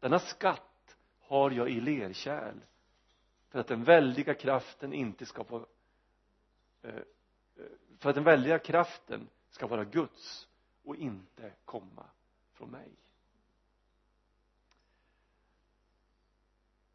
Denna 0.00 0.18
skatt 0.18 0.96
har 1.20 1.50
jag 1.50 1.70
i 1.70 1.80
lerkärl 1.80 2.56
för 3.48 3.58
att 3.58 3.66
den 3.66 3.84
väldiga 3.84 4.34
kraften 4.34 4.92
inte 4.92 5.26
ska 5.26 5.42
vara 5.42 5.64
eh, 6.82 6.94
eh, 6.94 7.02
för 7.98 8.08
att 8.08 8.14
den 8.14 8.24
väldiga 8.24 8.58
kraften 8.58 9.28
ska 9.50 9.66
vara 9.66 9.84
Guds 9.84 10.48
och 10.84 10.96
inte 10.96 11.52
komma 11.64 12.06
från 12.52 12.70
mig. 12.70 12.90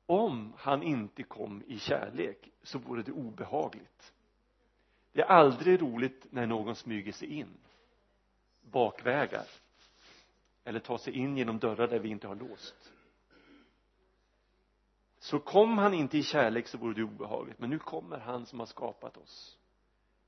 Om 0.06 0.54
han 0.58 0.84
inte 0.84 1.23
kom 1.23 1.63
i 1.67 1.80
kärlek 1.80 2.50
så 2.63 2.80
vore 2.80 3.04
det 3.04 3.12
obehagligt. 3.12 4.13
Det 5.12 5.21
är 5.21 5.26
aldrig 5.26 5.82
roligt 5.82 6.26
när 6.32 6.47
någon 6.47 6.76
smyger 6.76 7.12
sig 7.12 7.28
in 7.28 7.58
bakvägar 8.62 9.45
eller 10.63 10.80
tar 10.80 10.97
sig 10.97 11.13
in 11.13 11.38
genom 11.38 11.60
dörrar 11.60 11.88
där 11.88 12.00
vi 12.00 12.10
inte 12.10 12.28
har 12.28 12.36
låst. 12.36 12.93
Så 15.19 15.39
kom 15.39 15.78
han 15.78 15.93
inte 15.93 16.17
i 16.17 16.23
kärlek 16.23 16.67
så 16.67 16.78
vore 16.78 16.93
det 16.93 17.04
obehagligt. 17.04 17.60
Men 17.60 17.69
nu 17.69 17.80
kommer 17.80 18.19
han 18.19 18.45
som 18.45 18.60
har 18.60 18.65
skapat 18.65 19.17
oss. 19.17 19.60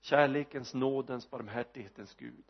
Kärlekens, 0.02 0.74
nådens, 0.74 1.30
barmhärtighetens 1.30 2.16
Gud 2.16 2.44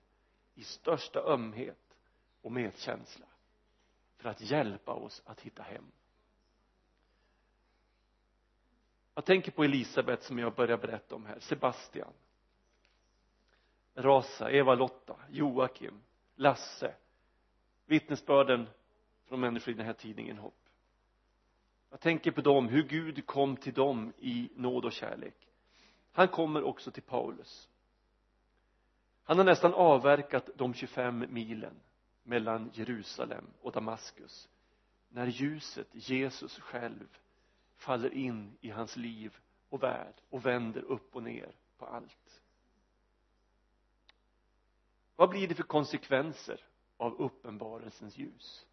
i 0.60 0.63
största 0.63 1.19
ömhet 1.19 1.98
och 2.41 2.52
medkänsla 2.52 3.26
för 4.17 4.30
att 4.30 4.41
hjälpa 4.41 4.93
oss 4.93 5.22
att 5.26 5.41
hitta 5.41 5.63
hem. 5.63 5.91
Jag 9.13 9.26
tänker 9.26 9.52
på 9.52 9.63
Elisabet 9.63 10.24
som 10.24 10.39
jag 10.39 10.56
börjar 10.56 10.78
berätta 10.78 11.15
om 11.15 11.26
här 11.26 11.39
Sebastian 11.39 12.13
Rasa, 13.95 14.52
Eva-Lotta, 14.52 15.15
Joakim, 15.30 16.02
Lasse 16.36 16.95
vittnesbörden 17.86 18.69
från 19.26 19.39
människor 19.39 19.74
i 19.74 19.78
den 19.78 19.86
här 19.86 19.93
tidningen 19.93 20.38
Hopp. 20.38 20.69
Jag 21.89 22.00
tänker 22.00 22.32
på 22.32 22.41
dem, 22.41 22.67
hur 22.67 22.84
Gud 22.84 23.26
kom 23.26 23.58
till 23.58 23.74
dem 23.74 24.13
i 24.17 24.50
nåd 24.56 24.86
och 24.86 24.91
kärlek. 24.91 25.48
Han 26.12 26.28
kommer 26.28 26.63
också 26.63 26.91
till 26.91 27.04
Paulus 27.04 27.69
han 29.30 29.38
har 29.38 29.46
nästan 29.46 29.74
avverkat 29.74 30.50
de 30.56 30.74
25 30.74 31.26
milen 31.30 31.80
mellan 32.24 32.72
Jerusalem 32.74 33.46
och 33.62 33.72
Damaskus 33.72 34.50
när 35.10 35.28
ljuset, 35.28 35.88
Jesus 35.92 36.60
själv 36.60 37.08
faller 37.76 38.13
in 38.13 38.58
i 38.62 38.70
hans 38.70 38.96
liv 38.96 39.38
och 39.70 39.84
värld 39.84 40.13
och 40.30 40.46
vänder 40.46 40.82
upp 40.82 41.15
och 41.15 41.24
ner 41.24 41.56
på 41.78 41.86
allt. 41.86 42.42
Vad 45.15 45.30
blir 45.30 45.48
det 45.48 45.56
för 45.56 45.63
konsekvenser 45.63 46.65
av 46.98 47.13
uppenbarelsens 47.13 48.18
ljus? 48.18 48.65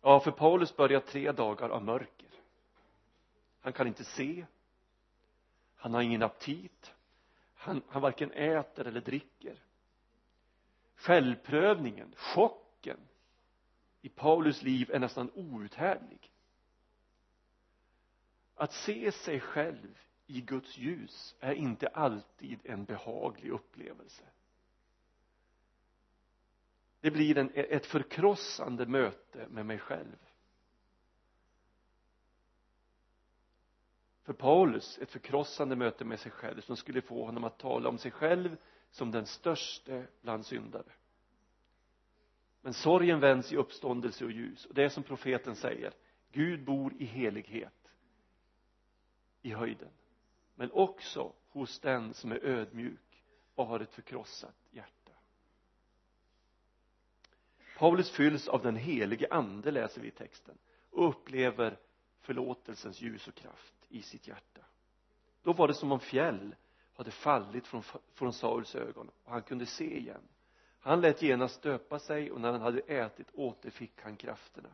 Ja 0.00 0.20
för 0.20 0.30
Paulus 0.30 0.76
börjar 0.76 1.00
tre 1.00 1.32
dagar 1.32 1.68
av 1.68 1.84
mörker. 1.84 2.30
Han 3.60 3.72
kan 3.72 3.86
inte 3.86 4.04
se. 4.04 4.46
Han 5.76 5.94
har 5.94 6.02
ingen 6.02 6.22
aptit 6.22 6.94
han, 7.60 7.82
han 7.88 8.02
varken 8.02 8.32
äter 8.32 8.86
eller 8.86 9.00
dricker. 9.00 9.62
Självprövningen, 10.94 12.14
chocken 12.16 13.00
i 14.00 14.08
Paulus 14.08 14.62
liv 14.62 14.90
är 14.90 14.98
nästan 14.98 15.30
outhärdlig. 15.34 16.32
Att 18.54 18.72
se 18.72 19.12
sig 19.12 19.40
själv 19.40 19.98
i 20.26 20.40
Guds 20.40 20.78
ljus 20.78 21.36
är 21.40 21.52
inte 21.52 21.88
alltid 21.88 22.60
en 22.64 22.84
behaglig 22.84 23.50
upplevelse. 23.50 24.24
Det 27.00 27.10
blir 27.10 27.38
en, 27.38 27.50
ett 27.54 27.86
förkrossande 27.86 28.86
möte 28.86 29.48
med 29.48 29.66
mig 29.66 29.78
själv. 29.78 30.16
För 34.22 34.32
Paulus 34.32 34.98
ett 34.98 35.10
förkrossande 35.10 35.76
möte 35.76 36.04
med 36.04 36.20
sig 36.20 36.32
själv 36.32 36.60
som 36.60 36.76
skulle 36.76 37.00
få 37.00 37.24
honom 37.24 37.44
att 37.44 37.58
tala 37.58 37.88
om 37.88 37.98
sig 37.98 38.10
själv 38.10 38.56
som 38.90 39.10
den 39.10 39.26
störste 39.26 40.06
bland 40.22 40.46
syndare. 40.46 40.92
Men 42.62 42.74
sorgen 42.74 43.20
vänds 43.20 43.52
i 43.52 43.56
uppståndelse 43.56 44.24
och 44.24 44.30
ljus. 44.30 44.66
Och 44.66 44.74
det 44.74 44.84
är 44.84 44.88
som 44.88 45.02
profeten 45.02 45.56
säger 45.56 45.92
Gud 46.32 46.64
bor 46.64 46.94
i 46.98 47.04
helighet 47.04 47.92
i 49.42 49.50
höjden 49.50 49.90
men 50.54 50.72
också 50.72 51.32
hos 51.48 51.80
den 51.80 52.14
som 52.14 52.32
är 52.32 52.44
ödmjuk 52.44 53.24
och 53.54 53.66
har 53.66 53.80
ett 53.80 53.92
förkrossat 53.92 54.56
hjärta. 54.70 55.12
Paulus 57.78 58.10
fylls 58.10 58.48
av 58.48 58.62
den 58.62 58.76
helige 58.76 59.26
ande 59.30 59.70
läser 59.70 60.00
vi 60.00 60.08
i 60.08 60.10
texten 60.10 60.58
och 60.90 61.08
upplever 61.08 61.78
förlåtelsens 62.20 63.00
ljus 63.00 63.28
och 63.28 63.34
kraft 63.34 63.79
i 63.90 64.02
sitt 64.02 64.28
hjärta. 64.28 64.60
Då 65.42 65.52
var 65.52 65.68
det 65.68 65.74
som 65.74 65.92
om 65.92 66.00
fjäll 66.00 66.54
hade 66.96 67.10
fallit 67.10 67.66
från, 67.66 67.82
från 68.14 68.32
Sauls 68.32 68.74
ögon 68.74 69.10
och 69.24 69.32
han 69.32 69.42
kunde 69.42 69.66
se 69.66 69.98
igen. 69.98 70.22
Han 70.80 71.00
lät 71.00 71.22
genast 71.22 71.62
döpa 71.62 71.98
sig 71.98 72.30
och 72.30 72.40
när 72.40 72.52
han 72.52 72.60
hade 72.60 72.80
ätit 72.80 73.28
återfick 73.34 73.92
han 74.02 74.16
krafterna. 74.16 74.68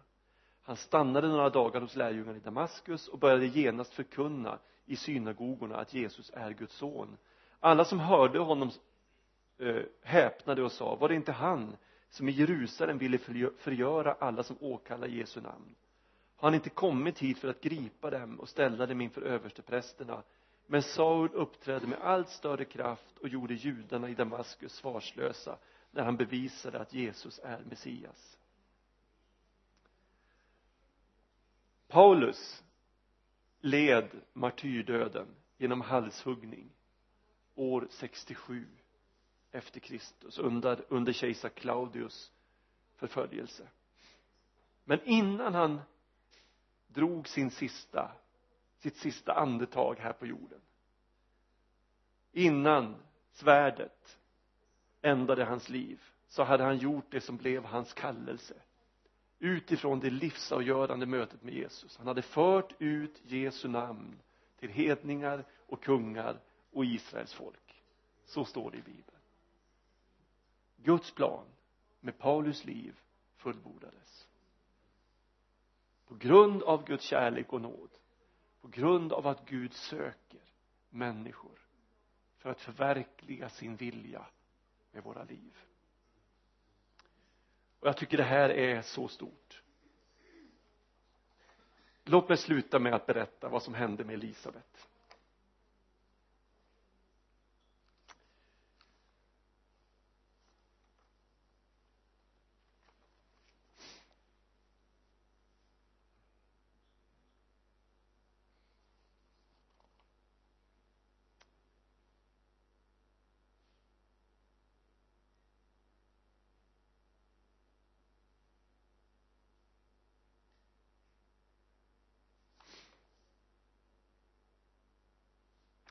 Han 0.62 0.76
stannade 0.76 1.28
några 1.28 1.50
dagar 1.50 1.80
hos 1.80 1.96
lärjungarna 1.96 2.36
i 2.36 2.40
Damaskus 2.40 3.08
och 3.08 3.18
började 3.18 3.46
genast 3.46 3.94
förkunna 3.94 4.58
i 4.84 4.96
synagogorna 4.96 5.76
att 5.76 5.94
Jesus 5.94 6.30
är 6.34 6.50
Guds 6.50 6.74
son. 6.74 7.16
Alla 7.60 7.84
som 7.84 8.00
hörde 8.00 8.38
honom 8.38 8.70
eh, 9.58 9.82
häpnade 10.02 10.62
och 10.62 10.72
sa 10.72 10.96
var 10.96 11.08
det 11.08 11.14
inte 11.14 11.32
han 11.32 11.76
som 12.10 12.28
i 12.28 12.32
Jerusalem 12.32 12.98
ville 12.98 13.18
förgöra 13.58 14.12
alla 14.12 14.42
som 14.42 14.56
åkallar 14.60 15.08
Jesu 15.08 15.40
namn? 15.40 15.74
Han 16.36 16.54
inte 16.54 16.70
kommit 16.70 17.18
hit 17.18 17.38
för 17.38 17.48
att 17.48 17.60
gripa 17.60 18.10
dem 18.10 18.40
och 18.40 18.48
ställa 18.48 18.86
dem 18.86 19.00
inför 19.00 19.22
översteprästerna? 19.22 20.22
Men 20.66 20.82
Saul 20.82 21.30
uppträdde 21.32 21.86
med 21.86 21.98
allt 21.98 22.28
större 22.28 22.64
kraft 22.64 23.18
och 23.18 23.28
gjorde 23.28 23.54
judarna 23.54 24.08
i 24.08 24.14
Damaskus 24.14 24.72
svarslösa 24.72 25.58
när 25.90 26.02
han 26.02 26.16
bevisade 26.16 26.80
att 26.80 26.92
Jesus 26.92 27.40
är 27.44 27.60
Messias. 27.64 28.38
Paulus 31.88 32.64
led 33.60 34.10
martyrdöden 34.32 35.26
genom 35.58 35.80
halshuggning 35.80 36.70
år 37.54 37.86
67 37.90 38.66
efter 39.52 39.80
Kristus 39.80 40.38
under, 40.38 40.84
under 40.88 41.12
kejsar 41.12 41.48
Claudius 41.48 42.32
förföljelse. 42.94 43.68
Men 44.84 45.00
innan 45.04 45.54
han 45.54 45.80
drog 46.96 47.28
sin 47.28 47.50
sista 47.50 48.12
sitt 48.78 48.96
sista 48.96 49.32
andetag 49.32 49.98
här 49.98 50.12
på 50.12 50.26
jorden. 50.26 50.60
Innan 52.32 52.96
svärdet 53.32 54.18
ändade 55.02 55.44
hans 55.44 55.68
liv 55.68 56.02
så 56.28 56.42
hade 56.42 56.64
han 56.64 56.78
gjort 56.78 57.04
det 57.10 57.20
som 57.20 57.36
blev 57.36 57.64
hans 57.64 57.92
kallelse. 57.92 58.54
Utifrån 59.38 60.00
det 60.00 60.10
livsavgörande 60.10 61.06
mötet 61.06 61.42
med 61.42 61.54
Jesus. 61.54 61.96
Han 61.96 62.06
hade 62.06 62.22
fört 62.22 62.72
ut 62.78 63.20
Jesu 63.24 63.68
namn 63.68 64.18
till 64.58 64.70
hedningar 64.70 65.44
och 65.66 65.82
kungar 65.82 66.40
och 66.72 66.84
Israels 66.84 67.34
folk. 67.34 67.82
Så 68.24 68.44
står 68.44 68.70
det 68.70 68.76
i 68.76 68.82
bibeln. 68.82 69.20
Guds 70.76 71.10
plan 71.10 71.46
med 72.00 72.18
Paulus 72.18 72.64
liv 72.64 73.00
fullbordades 73.36 74.25
på 76.06 76.14
grund 76.14 76.62
av 76.62 76.84
Guds 76.84 77.04
kärlek 77.04 77.52
och 77.52 77.60
nåd. 77.60 77.90
På 78.60 78.68
grund 78.68 79.12
av 79.12 79.26
att 79.26 79.48
Gud 79.48 79.72
söker 79.72 80.40
människor 80.90 81.58
för 82.38 82.50
att 82.50 82.60
förverkliga 82.60 83.48
sin 83.48 83.76
vilja 83.76 84.26
med 84.90 85.02
våra 85.02 85.24
liv. 85.24 85.56
Och 87.80 87.88
jag 87.88 87.96
tycker 87.96 88.16
det 88.16 88.22
här 88.22 88.48
är 88.48 88.82
så 88.82 89.08
stort. 89.08 89.62
Låt 92.04 92.28
mig 92.28 92.38
sluta 92.38 92.78
med 92.78 92.94
att 92.94 93.06
berätta 93.06 93.48
vad 93.48 93.62
som 93.62 93.74
hände 93.74 94.04
med 94.04 94.14
Elisabet. 94.14 94.88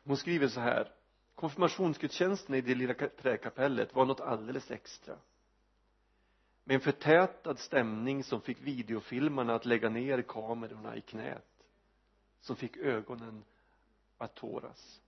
Hon 0.06 0.18
skriver 0.18 0.48
så 0.48 0.60
här. 0.60 0.92
Konfirmationsgudstjänsten 1.36 2.56
i 2.56 2.62
det 2.62 2.76
lilla 2.76 2.94
träkapellet 2.94 3.96
var 3.96 4.06
något 4.06 4.20
alldeles 4.20 4.72
extra. 4.72 5.18
Med 6.64 6.76
en 6.76 6.82
förtätad 6.82 7.60
stämning 7.60 8.24
som 8.24 8.42
fick 8.42 8.62
videofilmarna 8.62 9.56
att 9.56 9.66
lägga 9.66 9.90
ner 9.90 10.22
kamerorna 10.22 10.96
i 10.96 11.02
knät. 11.02 11.68
Som 12.40 12.56
fick 12.56 12.78
ögonen 12.78 13.44
att 14.18 14.36
tåras. 14.36 15.02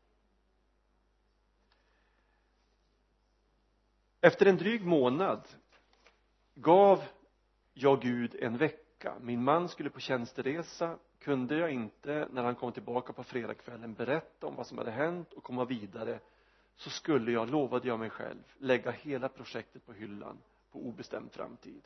Efter 4.21 4.45
en 4.45 4.57
dryg 4.57 4.85
månad 4.85 5.47
gav 6.55 7.03
jag 7.73 8.01
Gud 8.01 8.35
en 8.35 8.57
vecka. 8.57 9.15
Min 9.21 9.43
man 9.43 9.69
skulle 9.69 9.89
på 9.89 9.99
tjänsteresa 9.99 10.97
kunde 11.27 11.57
jag 11.57 11.71
inte 11.71 12.27
när 12.31 12.43
han 12.43 12.55
kom 12.55 12.71
tillbaka 12.71 13.13
på 13.13 13.23
fredagskvällen 13.23 13.93
berätta 13.93 14.47
om 14.47 14.55
vad 14.55 14.67
som 14.67 14.77
hade 14.77 14.91
hänt 14.91 15.33
och 15.33 15.43
komma 15.43 15.65
vidare 15.65 16.19
så 16.75 16.89
skulle 16.89 17.31
jag, 17.31 17.49
lovade 17.49 17.87
jag 17.87 17.99
mig 17.99 18.09
själv, 18.09 18.43
lägga 18.57 18.91
hela 18.91 19.29
projektet 19.29 19.85
på 19.85 19.93
hyllan 19.93 20.37
på 20.71 20.79
obestämd 20.79 21.31
framtid. 21.31 21.81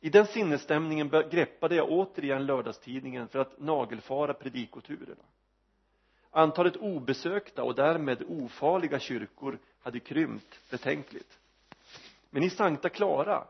I 0.00 0.10
den 0.10 0.26
sinnesstämningen 0.26 1.08
greppade 1.30 1.74
jag 1.74 1.90
återigen 1.90 2.46
lördagstidningen 2.46 3.28
för 3.28 3.38
att 3.38 3.60
nagelfara 3.60 4.34
predikoturerna. 4.34 5.24
Antalet 6.30 6.76
obesökta 6.76 7.62
och 7.62 7.74
därmed 7.74 8.22
ofarliga 8.28 8.98
kyrkor 8.98 9.58
hade 9.80 10.00
krympt 10.00 10.70
betänkligt. 10.70 11.38
Men 12.30 12.42
i 12.42 12.50
Sankta 12.50 12.88
Clara 12.88 13.44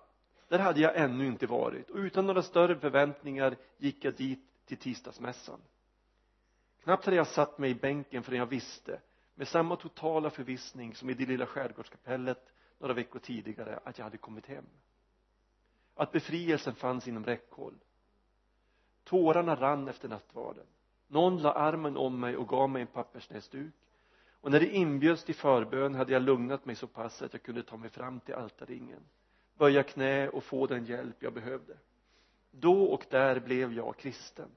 där 0.48 0.58
hade 0.58 0.80
jag 0.80 0.96
ännu 0.96 1.26
inte 1.26 1.46
varit 1.46 1.90
och 1.90 1.98
utan 1.98 2.26
några 2.26 2.42
större 2.42 2.76
förväntningar 2.76 3.56
gick 3.78 4.04
jag 4.04 4.14
dit 4.14 4.49
till 4.70 4.78
tisdagsmässan. 4.78 5.60
Knappt 6.82 7.04
hade 7.04 7.16
jag 7.16 7.26
satt 7.26 7.58
mig 7.58 7.70
i 7.70 7.74
bänken 7.74 8.22
förrän 8.22 8.38
jag 8.38 8.46
visste 8.46 9.00
med 9.34 9.48
samma 9.48 9.76
totala 9.76 10.30
förvissning 10.30 10.94
som 10.94 11.10
i 11.10 11.14
det 11.14 11.26
lilla 11.26 11.46
skärgårdskapellet 11.46 12.52
några 12.78 12.94
veckor 12.94 13.18
tidigare 13.18 13.80
att 13.84 13.98
jag 13.98 14.04
hade 14.04 14.18
kommit 14.18 14.46
hem. 14.46 14.66
Att 15.94 16.12
befrielsen 16.12 16.74
fanns 16.74 17.08
inom 17.08 17.24
räckhåll. 17.24 17.74
Tårarna 19.04 19.56
rann 19.56 19.88
efter 19.88 20.08
nattvarden. 20.08 20.66
Någon 21.08 21.42
la 21.42 21.52
armen 21.52 21.96
om 21.96 22.20
mig 22.20 22.36
och 22.36 22.48
gav 22.48 22.70
mig 22.70 22.82
en 22.82 22.88
pappersnäsduk 22.88 23.74
och 24.40 24.50
när 24.50 24.60
det 24.60 24.74
inbjöds 24.74 25.24
till 25.24 25.34
förbön 25.34 25.94
hade 25.94 26.12
jag 26.12 26.22
lugnat 26.22 26.64
mig 26.64 26.74
så 26.74 26.86
pass 26.86 27.22
att 27.22 27.32
jag 27.32 27.42
kunde 27.42 27.62
ta 27.62 27.76
mig 27.76 27.90
fram 27.90 28.20
till 28.20 28.34
altarringen 28.34 29.02
böja 29.60 29.82
knä 29.82 30.28
och 30.28 30.44
få 30.44 30.66
den 30.66 30.84
hjälp 30.84 31.22
jag 31.22 31.32
behövde 31.32 31.76
då 32.50 32.84
och 32.84 33.06
där 33.10 33.40
blev 33.40 33.72
jag 33.72 33.96
kristen. 33.96 34.50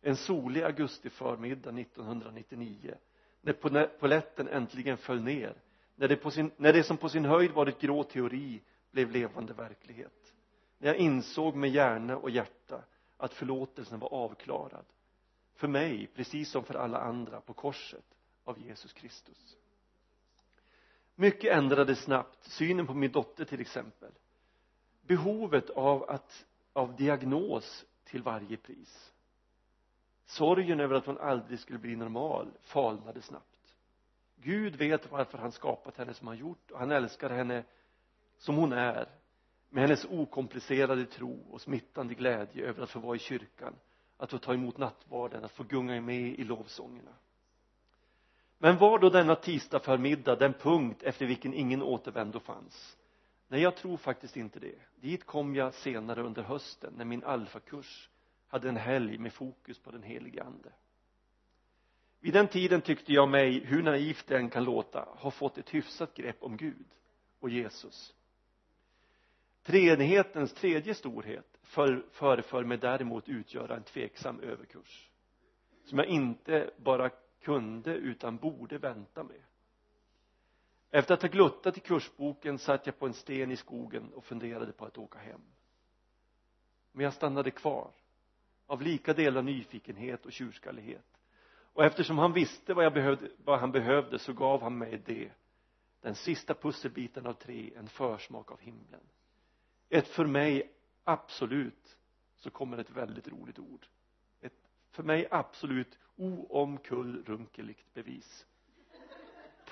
En 0.00 0.16
solig 0.16 0.62
augustiförmiddag 0.62 1.70
1999 1.80 2.94
när 3.40 3.86
poletten 3.98 4.48
äntligen 4.48 4.96
föll 4.96 5.22
ner 5.22 5.54
när 5.96 6.08
det, 6.08 6.16
på 6.16 6.30
sin, 6.30 6.50
när 6.56 6.72
det 6.72 6.82
som 6.82 6.96
på 6.96 7.08
sin 7.08 7.24
höjd 7.24 7.50
varit 7.50 7.80
grå 7.80 8.04
teori 8.04 8.62
blev 8.90 9.10
levande 9.10 9.52
verklighet. 9.52 10.34
När 10.78 10.88
jag 10.88 10.96
insåg 10.96 11.56
med 11.56 11.70
hjärna 11.70 12.16
och 12.16 12.30
hjärta 12.30 12.84
att 13.16 13.34
förlåtelsen 13.34 13.98
var 13.98 14.12
avklarad. 14.14 14.84
För 15.54 15.68
mig 15.68 16.10
precis 16.14 16.50
som 16.50 16.64
för 16.64 16.74
alla 16.74 16.98
andra 16.98 17.40
på 17.40 17.52
korset 17.52 18.04
av 18.44 18.58
Jesus 18.60 18.92
Kristus. 18.92 19.56
Mycket 21.14 21.56
ändrades 21.56 22.02
snabbt. 22.02 22.44
Synen 22.44 22.86
på 22.86 22.94
min 22.94 23.12
dotter 23.12 23.44
till 23.44 23.60
exempel. 23.60 24.12
Behovet 25.02 25.70
av 25.70 26.10
att 26.10 26.46
av 26.74 26.96
diagnos 26.96 27.84
till 28.04 28.22
varje 28.22 28.56
pris. 28.56 29.12
Sorgen 30.26 30.80
över 30.80 30.94
att 30.94 31.06
hon 31.06 31.18
aldrig 31.18 31.58
skulle 31.58 31.78
bli 31.78 31.96
normal 31.96 32.50
falnade 32.60 33.22
snabbt. 33.22 33.74
Gud 34.36 34.76
vet 34.76 35.10
varför 35.10 35.38
han 35.38 35.52
skapat 35.52 35.96
henne 35.96 36.14
som 36.14 36.28
han 36.28 36.36
gjort. 36.36 36.70
Och 36.70 36.78
han 36.78 36.90
älskar 36.90 37.30
henne 37.30 37.64
som 38.38 38.56
hon 38.56 38.72
är 38.72 39.08
med 39.68 39.82
hennes 39.82 40.04
okomplicerade 40.04 41.06
tro 41.06 41.40
och 41.50 41.60
smittande 41.60 42.14
glädje 42.14 42.66
över 42.66 42.82
att 42.82 42.90
få 42.90 42.98
vara 42.98 43.16
i 43.16 43.18
kyrkan 43.18 43.74
att 44.16 44.30
få 44.30 44.38
ta 44.38 44.54
emot 44.54 44.78
nattvarden, 44.78 45.44
att 45.44 45.52
få 45.52 45.62
gunga 45.62 46.00
med 46.00 46.20
i 46.20 46.44
lovsångerna. 46.44 47.14
Men 48.58 48.78
var 48.78 48.98
då 48.98 49.10
denna 49.10 49.34
tisdag 49.34 49.80
förmiddag 49.80 50.36
den 50.36 50.52
punkt 50.52 51.02
efter 51.02 51.26
vilken 51.26 51.54
ingen 51.54 51.82
återvändo 51.82 52.40
fanns? 52.40 52.96
Nej 53.48 53.60
jag 53.60 53.76
tror 53.76 53.96
faktiskt 53.96 54.36
inte 54.36 54.60
det. 54.60 54.78
Dit 55.00 55.24
kom 55.24 55.54
jag 55.54 55.74
senare 55.74 56.22
under 56.22 56.42
hösten 56.42 56.94
när 56.96 57.04
min 57.04 57.24
alfakurs 57.24 58.10
hade 58.48 58.68
en 58.68 58.76
helg 58.76 59.18
med 59.18 59.32
fokus 59.32 59.78
på 59.78 59.90
den 59.90 60.02
helige 60.02 60.42
ande. 60.42 60.72
Vid 62.20 62.32
den 62.32 62.48
tiden 62.48 62.80
tyckte 62.80 63.12
jag 63.12 63.28
mig, 63.28 63.64
hur 63.64 63.82
naivt 63.82 64.26
det 64.26 64.36
än 64.36 64.50
kan 64.50 64.64
låta, 64.64 65.08
ha 65.10 65.30
fått 65.30 65.58
ett 65.58 65.74
hyfsat 65.74 66.14
grepp 66.14 66.42
om 66.42 66.56
Gud 66.56 66.86
och 67.40 67.50
Jesus. 67.50 68.14
Treenighetens 69.62 70.54
tredje 70.54 70.94
storhet 70.94 71.58
för, 71.62 72.06
föreföll 72.10 72.66
mig 72.66 72.78
däremot 72.78 73.28
utgöra 73.28 73.76
en 73.76 73.82
tveksam 73.82 74.40
överkurs 74.40 75.10
som 75.84 75.98
jag 75.98 76.06
inte 76.06 76.70
bara 76.76 77.10
kunde 77.40 77.94
utan 77.94 78.36
borde 78.36 78.78
vänta 78.78 79.24
med 79.24 79.42
efter 80.94 81.14
att 81.14 81.22
ha 81.22 81.28
gluttat 81.28 81.76
i 81.76 81.80
kursboken 81.80 82.58
satt 82.58 82.86
jag 82.86 82.98
på 82.98 83.06
en 83.06 83.14
sten 83.14 83.50
i 83.50 83.56
skogen 83.56 84.12
och 84.12 84.24
funderade 84.24 84.72
på 84.72 84.84
att 84.84 84.98
åka 84.98 85.18
hem. 85.18 85.40
Men 86.92 87.04
jag 87.04 87.14
stannade 87.14 87.50
kvar 87.50 87.90
av 88.66 88.82
lika 88.82 89.14
delar 89.14 89.42
nyfikenhet 89.42 90.26
och 90.26 90.32
tjurskallighet. 90.32 91.20
Och 91.46 91.84
eftersom 91.84 92.18
han 92.18 92.32
visste 92.32 92.74
vad, 92.74 92.84
jag 92.84 92.92
behövde, 92.92 93.30
vad 93.44 93.60
han 93.60 93.72
behövde 93.72 94.18
så 94.18 94.32
gav 94.32 94.62
han 94.62 94.78
mig 94.78 95.02
det 95.06 95.32
den 96.00 96.14
sista 96.14 96.54
pusselbiten 96.54 97.26
av 97.26 97.32
tre 97.32 97.72
en 97.76 97.88
försmak 97.88 98.50
av 98.50 98.60
himlen. 98.60 99.00
Ett 99.88 100.08
för 100.08 100.26
mig 100.26 100.72
absolut 101.04 101.96
så 102.36 102.50
kommer 102.50 102.78
ett 102.78 102.90
väldigt 102.90 103.28
roligt 103.28 103.58
ord. 103.58 103.86
Ett 104.40 104.70
för 104.90 105.02
mig 105.02 105.28
absolut 105.30 105.98
oomkullrunkeligt 106.16 107.94
bevis 107.94 108.46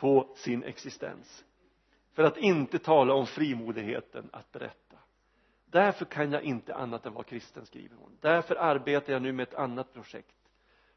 på 0.02 0.28
sin 0.36 0.64
existens. 0.64 1.44
För 2.12 2.24
att 2.24 2.36
inte 2.36 2.78
tala 2.78 3.14
om 3.14 3.26
frimodigheten 3.26 4.30
att 4.32 4.52
berätta. 4.52 4.96
Därför 5.66 6.04
kan 6.04 6.32
jag 6.32 6.42
inte 6.42 6.74
annat 6.74 7.06
än 7.06 7.14
vara 7.14 7.24
kristen 7.24 7.66
skriver 7.66 7.96
hon 7.96 8.16
därför 8.20 8.56
arbetar 8.56 9.12
jag 9.12 9.22
nu 9.22 9.32
med 9.32 9.48
ett 9.48 9.54
annat 9.54 9.92
projekt. 9.92 10.36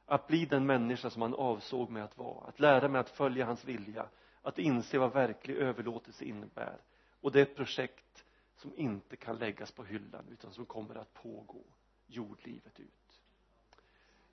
Att 0.06 0.28
bli 0.28 0.46
den 0.46 0.66
människa 0.66 1.10
som 1.10 1.22
han 1.22 1.34
avsåg 1.34 1.90
mig 1.90 2.02
att 2.02 2.18
vara. 2.18 2.48
Att 2.48 2.60
lära 2.60 2.88
mig 2.88 3.02
att 3.02 3.10
följa 3.10 3.46
hans 3.46 3.66
vilja. 3.66 4.06
Att 4.42 4.60
inse 4.60 4.98
vad 4.98 5.14
verklig 5.14 5.56
överlåtelse 5.56 6.26
innebär. 6.26 6.78
Och 7.22 7.32
det 7.32 7.40
är 7.40 7.44
ett 7.44 7.56
projekt 7.56 8.26
som 8.56 8.72
inte 8.76 9.16
kan 9.16 9.38
läggas 9.38 9.72
på 9.72 9.84
hyllan 9.84 10.26
utan 10.32 10.52
som 10.54 10.66
kommer 10.66 10.96
att 10.96 11.14
pågå 11.14 11.62
jordlivet 12.08 12.80
ut. 12.80 13.22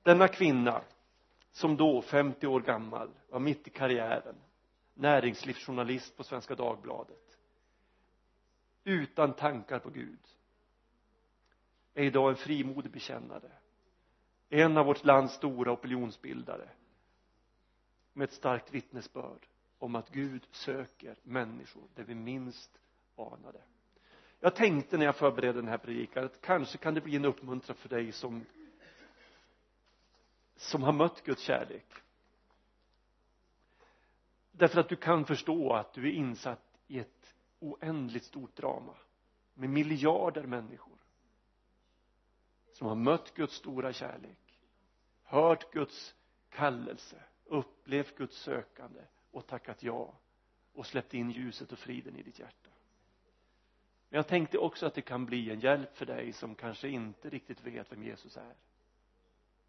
Denna 0.03 0.29
kvinna 0.29 0.83
som 1.51 1.77
då 1.77 2.03
50 2.03 2.47
år 2.47 2.61
gammal 2.61 3.11
var 3.29 3.41
mitt 3.41 3.67
i 3.67 3.71
karriären 3.71 4.37
näringslivsjournalist 4.95 6.17
på 6.17 6.25
Svenska 6.25 6.55
Dagbladet. 6.55 7.39
Utan 8.85 9.33
tankar 9.33 9.79
på 9.79 9.91
Gud. 9.91 10.29
Är 11.95 12.05
idag 12.05 12.31
en 12.31 12.37
frimodig 12.37 12.93
bekännare. 12.93 13.53
En 14.49 14.77
av 14.77 14.87
vårt 14.87 15.05
lands 15.05 15.35
stora 15.35 15.73
opinionsbildare. 15.73 16.69
Med 18.13 18.25
ett 18.25 18.35
starkt 18.35 18.75
vittnesbörd 18.75 19.47
om 19.79 19.97
att 19.97 20.11
Gud 20.11 20.47
söker 20.51 21.17
människor 21.23 21.89
där 21.95 22.05
vi 22.05 22.15
minst 22.15 22.81
anade 23.17 23.61
jag 24.45 24.55
tänkte 24.55 24.99
när 24.99 25.05
jag 25.05 25.17
förberedde 25.17 25.59
den 25.61 25.69
här 25.69 25.79
predikan 25.79 26.25
att 26.25 26.41
kanske 26.41 26.79
kan 26.79 26.95
det 26.95 27.01
bli 27.01 27.17
en 27.17 27.25
uppmuntran 27.25 27.77
för 27.77 27.89
dig 27.89 28.13
som 28.13 28.45
som 30.57 30.83
har 30.83 30.93
mött 30.93 31.25
Guds 31.25 31.43
kärlek 31.43 31.87
därför 34.53 34.81
att 34.81 34.89
du 34.89 34.97
kan 34.97 35.25
förstå 35.25 35.73
att 35.73 35.93
du 35.93 36.09
är 36.09 36.13
insatt 36.13 36.79
i 36.87 36.99
ett 36.99 37.35
oändligt 37.59 38.25
stort 38.25 38.57
drama 38.57 38.95
med 39.55 39.71
miljarder 39.71 40.47
människor 40.47 40.99
som 42.73 42.87
har 42.87 42.95
mött 42.95 43.35
Guds 43.35 43.55
stora 43.55 43.93
kärlek 43.93 44.61
hört 45.23 45.73
Guds 45.73 46.15
kallelse 46.49 47.23
upplevt 47.45 48.17
Guds 48.17 48.37
sökande 48.37 49.01
och 49.31 49.47
tackat 49.47 49.83
ja 49.83 50.15
och 50.73 50.87
släppt 50.87 51.15
in 51.15 51.31
ljuset 51.31 51.73
och 51.73 51.79
friden 51.79 52.17
i 52.17 52.23
ditt 52.23 52.39
hjärta. 52.39 52.71
Men 54.09 54.17
jag 54.17 54.29
tänkte 54.29 54.59
också 54.59 54.87
att 54.87 54.95
det 54.95 55.03
kan 55.03 55.27
bli 55.27 55.51
en 55.51 55.61
hjälp 55.61 55.97
för 55.97 56.07
dig 56.07 56.33
som 56.33 56.55
kanske 56.55 56.89
inte 56.89 57.31
riktigt 57.31 57.61
vet 57.61 57.93
vem 57.93 58.03
Jesus 58.03 58.37
är 58.37 58.55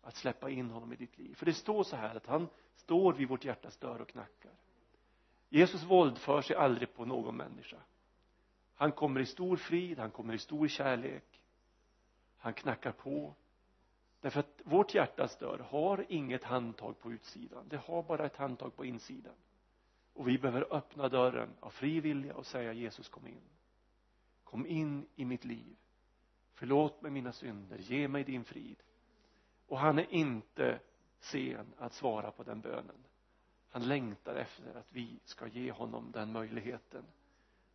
att 0.01 0.15
släppa 0.15 0.49
in 0.49 0.69
honom 0.69 0.93
i 0.93 0.95
ditt 0.95 1.17
liv. 1.17 1.35
För 1.35 1.45
det 1.45 1.53
står 1.53 1.83
så 1.83 1.95
här 1.95 2.15
att 2.15 2.25
han 2.25 2.47
står 2.75 3.13
vid 3.13 3.29
vårt 3.29 3.45
hjärtas 3.45 3.77
dörr 3.77 4.01
och 4.01 4.09
knackar. 4.09 4.51
Jesus 5.53 5.83
våldför 5.83 6.41
sig 6.41 6.55
aldrig 6.55 6.93
på 6.93 7.05
någon 7.05 7.37
människa. 7.37 7.77
Han 8.75 8.91
kommer 8.91 9.19
i 9.19 9.25
stor 9.25 9.57
frid, 9.57 9.99
han 9.99 10.11
kommer 10.11 10.33
i 10.33 10.37
stor 10.37 10.67
kärlek. 10.67 11.43
Han 12.37 12.53
knackar 12.53 12.91
på. 12.91 13.35
Därför 14.21 14.39
att 14.39 14.61
vårt 14.63 14.93
hjärtas 14.93 15.37
dörr 15.37 15.59
har 15.69 16.05
inget 16.09 16.43
handtag 16.43 16.99
på 16.99 17.11
utsidan. 17.11 17.67
Det 17.69 17.77
har 17.77 18.03
bara 18.03 18.25
ett 18.25 18.35
handtag 18.35 18.75
på 18.75 18.85
insidan. 18.85 19.35
Och 20.13 20.27
vi 20.27 20.37
behöver 20.37 20.73
öppna 20.75 21.09
dörren 21.09 21.49
av 21.59 21.69
fri 21.69 21.99
vilja 21.99 22.35
och 22.35 22.45
säga 22.45 22.73
Jesus 22.73 23.09
kom 23.09 23.27
in. 23.27 23.49
Kom 24.43 24.65
in 24.65 25.05
i 25.15 25.25
mitt 25.25 25.45
liv. 25.45 25.75
Förlåt 26.53 27.01
mig 27.01 27.11
mina 27.11 27.31
synder. 27.31 27.77
Ge 27.77 28.07
mig 28.07 28.23
din 28.23 28.43
frid. 28.43 28.83
Och 29.67 29.79
han 29.79 29.99
är 29.99 30.13
inte 30.13 30.79
sen 31.19 31.73
att 31.77 31.93
svara 31.93 32.31
på 32.31 32.43
den 32.43 32.61
bönen 32.61 33.05
han 33.73 33.87
längtar 33.87 34.35
efter 34.35 34.75
att 34.75 34.87
vi 34.89 35.19
ska 35.25 35.47
ge 35.47 35.71
honom 35.71 36.11
den 36.11 36.31
möjligheten. 36.31 37.05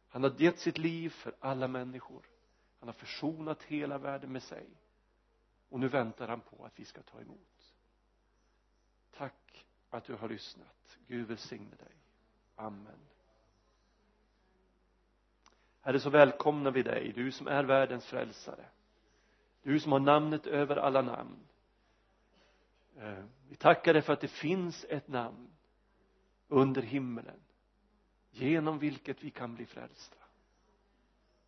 Han 0.08 0.22
har 0.22 0.34
gett 0.38 0.58
sitt 0.58 0.78
liv 0.78 1.10
för 1.10 1.34
alla 1.40 1.68
människor. 1.68 2.22
Han 2.78 2.88
har 2.88 2.94
försonat 2.94 3.62
hela 3.62 3.98
världen 3.98 4.32
med 4.32 4.42
sig. 4.42 4.66
Och 5.68 5.80
nu 5.80 5.88
väntar 5.88 6.28
han 6.28 6.40
på 6.40 6.64
att 6.64 6.78
vi 6.78 6.84
ska 6.84 7.02
ta 7.02 7.20
emot. 7.20 7.74
Tack 9.16 9.66
att 9.90 10.04
du 10.04 10.14
har 10.14 10.28
lyssnat. 10.28 10.98
Gud 11.06 11.28
välsigne 11.28 11.76
dig. 11.76 11.96
Amen. 12.56 12.98
Herre 15.80 16.00
så 16.00 16.10
välkomnar 16.10 16.70
vi 16.70 16.82
dig 16.82 17.12
du 17.12 17.32
som 17.32 17.46
är 17.46 17.64
världens 17.64 18.06
frälsare. 18.06 18.64
Du 19.62 19.80
som 19.80 19.92
har 19.92 20.00
namnet 20.00 20.46
över 20.46 20.76
alla 20.76 21.02
namn. 21.02 21.38
Eh, 22.96 23.24
vi 23.48 23.56
tackar 23.56 23.92
dig 23.92 24.02
för 24.02 24.12
att 24.12 24.20
det 24.20 24.28
finns 24.28 24.84
ett 24.88 25.08
namn 25.08 25.48
under 26.48 26.82
himmelen 26.82 27.40
genom 28.30 28.78
vilket 28.78 29.24
vi 29.24 29.30
kan 29.30 29.54
bli 29.54 29.66
frälsta. 29.66 30.16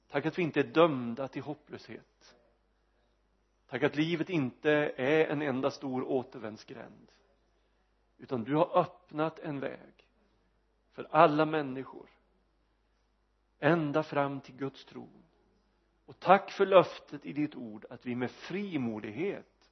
Tack 0.09 0.27
att 0.27 0.39
vi 0.39 0.43
inte 0.43 0.61
är 0.61 0.65
dömda 0.65 1.29
till 1.29 1.43
hopplöshet. 1.43 2.37
Tack 3.67 3.83
att 3.83 3.97
livet 3.97 4.31
inte 4.31 4.73
är 4.97 5.27
en 5.27 5.43
enda 5.43 5.71
stor 5.71 6.05
återvändsgränd 6.05 7.13
utan 8.19 8.45
du 8.45 8.55
har 8.55 8.79
öppnat 8.79 9.39
en 9.39 9.61
väg 9.61 10.09
för 10.93 11.07
alla 11.11 11.47
människor 11.47 12.11
ända 13.59 14.03
fram 14.03 14.41
till 14.41 14.55
Guds 14.57 14.85
tron. 14.85 15.23
Och 16.07 16.21
tack 16.21 16.51
för 16.51 16.67
löftet 16.67 17.27
i 17.27 17.33
ditt 17.33 17.55
ord 17.55 17.85
att 17.91 18.07
vi 18.07 18.15
med 18.15 18.31
frimodighet 18.31 19.71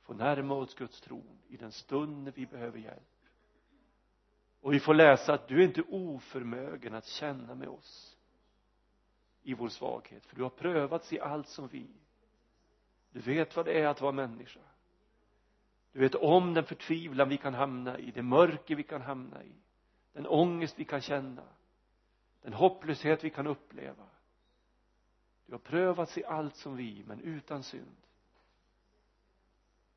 får 0.00 0.14
närma 0.14 0.54
oss 0.54 0.74
Guds 0.74 1.00
tron 1.00 1.38
i 1.48 1.56
den 1.56 1.72
stund 1.72 2.24
när 2.24 2.32
vi 2.32 2.46
behöver 2.46 2.78
hjälp 2.78 3.17
och 4.60 4.72
vi 4.72 4.80
får 4.80 4.94
läsa 4.94 5.34
att 5.34 5.48
du 5.48 5.60
är 5.60 5.64
inte 5.64 5.82
oförmögen 5.82 6.94
att 6.94 7.06
känna 7.06 7.54
med 7.54 7.68
oss 7.68 8.16
i 9.42 9.54
vår 9.54 9.68
svaghet 9.68 10.26
för 10.26 10.36
du 10.36 10.42
har 10.42 10.50
prövats 10.50 11.12
i 11.12 11.20
allt 11.20 11.48
som 11.48 11.68
vi. 11.68 11.86
Du 13.10 13.20
vet 13.20 13.56
vad 13.56 13.66
det 13.66 13.80
är 13.80 13.86
att 13.86 14.00
vara 14.00 14.12
människa. 14.12 14.60
Du 15.92 16.00
vet 16.00 16.14
om 16.14 16.54
den 16.54 16.64
förtvivlan 16.64 17.28
vi 17.28 17.36
kan 17.36 17.54
hamna 17.54 17.98
i 17.98 18.10
det 18.10 18.22
mörker 18.22 18.74
vi 18.76 18.82
kan 18.82 19.02
hamna 19.02 19.44
i 19.44 19.52
den 20.12 20.26
ångest 20.26 20.78
vi 20.78 20.84
kan 20.84 21.00
känna 21.00 21.42
den 22.42 22.52
hopplöshet 22.52 23.24
vi 23.24 23.30
kan 23.30 23.46
uppleva. 23.46 24.06
Du 25.46 25.52
har 25.52 25.58
prövats 25.58 26.18
i 26.18 26.24
allt 26.24 26.56
som 26.56 26.76
vi 26.76 27.04
men 27.06 27.20
utan 27.20 27.62
synd. 27.62 27.96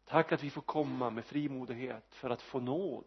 Tack 0.05 0.31
att 0.31 0.43
vi 0.43 0.49
får 0.49 0.61
komma 0.61 1.09
med 1.09 1.25
frimodighet 1.25 2.15
för 2.15 2.29
att 2.29 2.41
få 2.41 2.59
nåd 2.59 3.05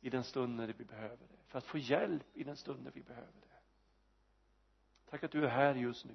i 0.00 0.10
den 0.10 0.24
stunden 0.24 0.72
vi 0.78 0.84
behöver 0.84 1.16
det. 1.16 1.38
För 1.46 1.58
att 1.58 1.64
få 1.64 1.78
hjälp 1.78 2.26
i 2.36 2.44
den 2.44 2.56
stunden 2.56 2.92
vi 2.94 3.02
behöver 3.02 3.32
det. 3.40 3.48
Tack 5.10 5.24
att 5.24 5.30
du 5.30 5.44
är 5.44 5.48
här 5.48 5.74
just 5.74 6.04
nu. 6.04 6.14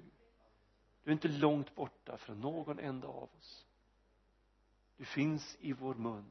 Du 1.04 1.10
är 1.10 1.12
inte 1.12 1.28
långt 1.28 1.74
borta 1.74 2.16
från 2.16 2.40
någon 2.40 2.78
enda 2.78 3.08
av 3.08 3.30
oss. 3.38 3.66
Du 4.96 5.04
finns 5.04 5.56
i 5.60 5.72
vår 5.72 5.94
mun. 5.94 6.30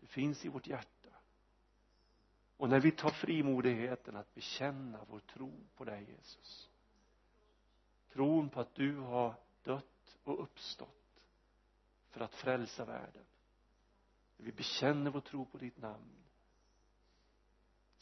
Du 0.00 0.06
finns 0.06 0.44
i 0.44 0.48
vårt 0.48 0.66
hjärta. 0.66 1.08
Och 2.56 2.68
när 2.68 2.80
vi 2.80 2.90
tar 2.90 3.10
frimodigheten 3.10 4.16
att 4.16 4.34
bekänna 4.34 5.04
vår 5.08 5.20
tro 5.20 5.52
på 5.76 5.84
dig 5.84 6.04
Jesus. 6.10 6.70
Tron 8.12 8.48
på 8.48 8.60
att 8.60 8.74
du 8.74 8.96
har 8.96 9.34
dött 9.62 10.18
och 10.24 10.42
uppstått 10.42 11.26
för 12.10 12.20
att 12.20 12.34
frälsa 12.34 12.84
världen. 12.84 13.24
När 14.36 14.46
vi 14.46 14.52
bekänner 14.52 15.10
vår 15.10 15.20
tro 15.20 15.44
på 15.44 15.58
ditt 15.58 15.78
namn 15.78 16.23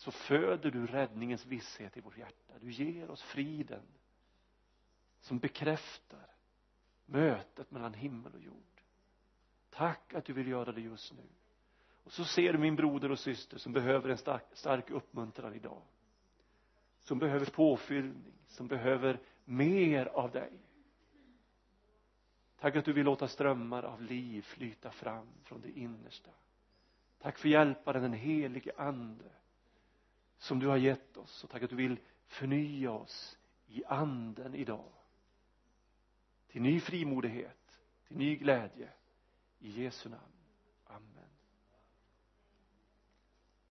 så 0.03 0.11
föder 0.11 0.70
du 0.70 0.86
räddningens 0.86 1.46
visshet 1.46 1.96
i 1.96 2.00
vårt 2.00 2.18
hjärta. 2.18 2.55
Du 2.61 2.70
ger 2.70 3.11
oss 3.11 3.22
friden 3.22 3.82
som 5.20 5.38
bekräftar 5.38 6.26
mötet 7.07 7.70
mellan 7.70 7.94
himmel 7.94 8.34
och 8.34 8.40
jord. 8.40 8.82
Tack 9.70 10.14
att 10.14 10.24
du 10.24 10.32
vill 10.32 10.48
göra 10.48 10.72
det 10.72 10.80
just 10.80 11.12
nu. 11.12 11.22
Och 12.05 12.12
så 12.12 12.24
ser 12.24 12.53
du 12.53 12.59
min 12.59 12.76
broder 12.76 13.11
och 13.11 13.18
syster 13.18 13.59
som 13.59 13.72
behöver 13.72 14.09
en 14.09 14.18
stark, 14.18 14.44
stark 14.53 14.90
uppmuntran 14.90 15.55
idag. 15.55 15.82
Som 16.98 17.18
behöver 17.18 17.46
påfyllning 17.46 18.32
som 18.46 18.68
behöver 18.68 19.20
mer 19.44 20.07
av 20.07 20.30
dig. 20.30 20.53
Tack 22.59 22.76
att 22.76 22.84
du 22.84 22.92
vill 22.92 23.05
låta 23.05 23.28
strömmar 23.28 23.82
av 23.82 24.03
liv 24.03 24.42
flyta 24.42 24.90
fram 24.90 25.28
från 25.42 25.61
det 25.61 25.78
innersta. 25.78 26.30
Tack 27.18 27.38
för 27.38 27.48
hjälparen 27.48 28.03
den 28.03 28.12
helige 28.12 28.72
ande 28.76 29.41
som 30.43 30.59
du 30.59 30.66
har 30.66 30.76
gett 30.76 31.16
oss 31.16 31.45
och 31.45 31.51
tack 31.51 31.62
att 31.62 31.70
du 31.70 31.76
vill 31.76 31.99
förnya 32.26 32.90
oss 32.90 33.38
i 33.66 33.84
anden 33.84 34.55
idag. 34.55 34.93
Till 36.49 36.62
ny 36.62 36.80
frimodighet 36.80 37.80
till 38.09 38.16
ny 38.16 38.36
glädje 38.36 38.88
i 39.59 39.82
Jesu 39.82 40.09
namn. 40.09 40.41